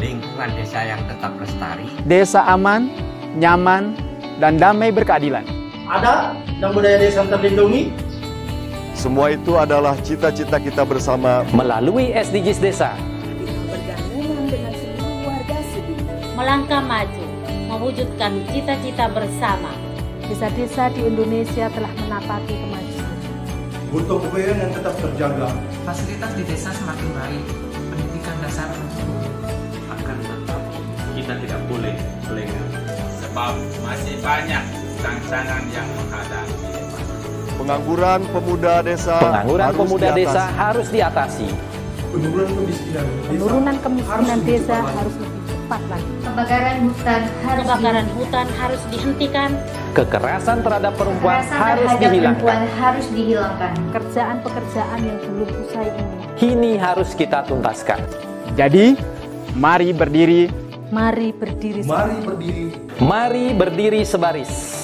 [0.00, 2.88] lingkungan desa yang tetap lestari, desa aman,
[3.36, 3.92] nyaman,
[4.40, 5.44] dan damai berkeadilan
[5.88, 7.92] ada dan budaya desa terlindungi.
[8.94, 12.94] Semua itu adalah cita-cita kita bersama melalui SDGs Desa.
[16.34, 17.24] Melangkah maju,
[17.68, 19.74] mewujudkan cita-cita bersama.
[20.24, 23.14] Desa-desa di Indonesia telah menapaki kemajuan.
[23.92, 25.48] Untuk kebayaan yang tetap terjaga.
[25.84, 27.44] Fasilitas di desa semakin baik,
[27.92, 28.72] pendidikan dasar.
[29.92, 30.60] Akan tetap
[31.12, 31.94] kita tidak boleh
[32.32, 32.66] lengah.
[33.20, 33.52] Sebab
[33.84, 36.56] masih banyak tantangan yang menghadapi
[37.54, 40.20] Pengangguran pemuda desa Pengangguran harus pemuda diatasi.
[40.26, 41.48] desa harus diatasi.
[42.10, 46.12] Penurunan kemiskinan desa, Penurunan kemiskinan harus desa harus lebih cepat lagi.
[46.24, 49.50] Kebakaran hutan harus Kebakaran hutan harus dihentikan.
[49.94, 52.42] Kekerasan terhadap perempuan Kekerasan harus terhadap dihilangkan.
[52.42, 53.72] perempuan harus dihilangkan.
[53.86, 56.14] Pekerjaan-pekerjaan yang belum usai ini.
[56.34, 58.00] Kini harus kita tuntaskan.
[58.52, 58.98] Jadi,
[59.54, 60.42] mari berdiri.
[60.90, 61.80] Mari berdiri.
[61.82, 62.64] Mari berdiri.
[62.96, 64.83] Mari berdiri sebaris,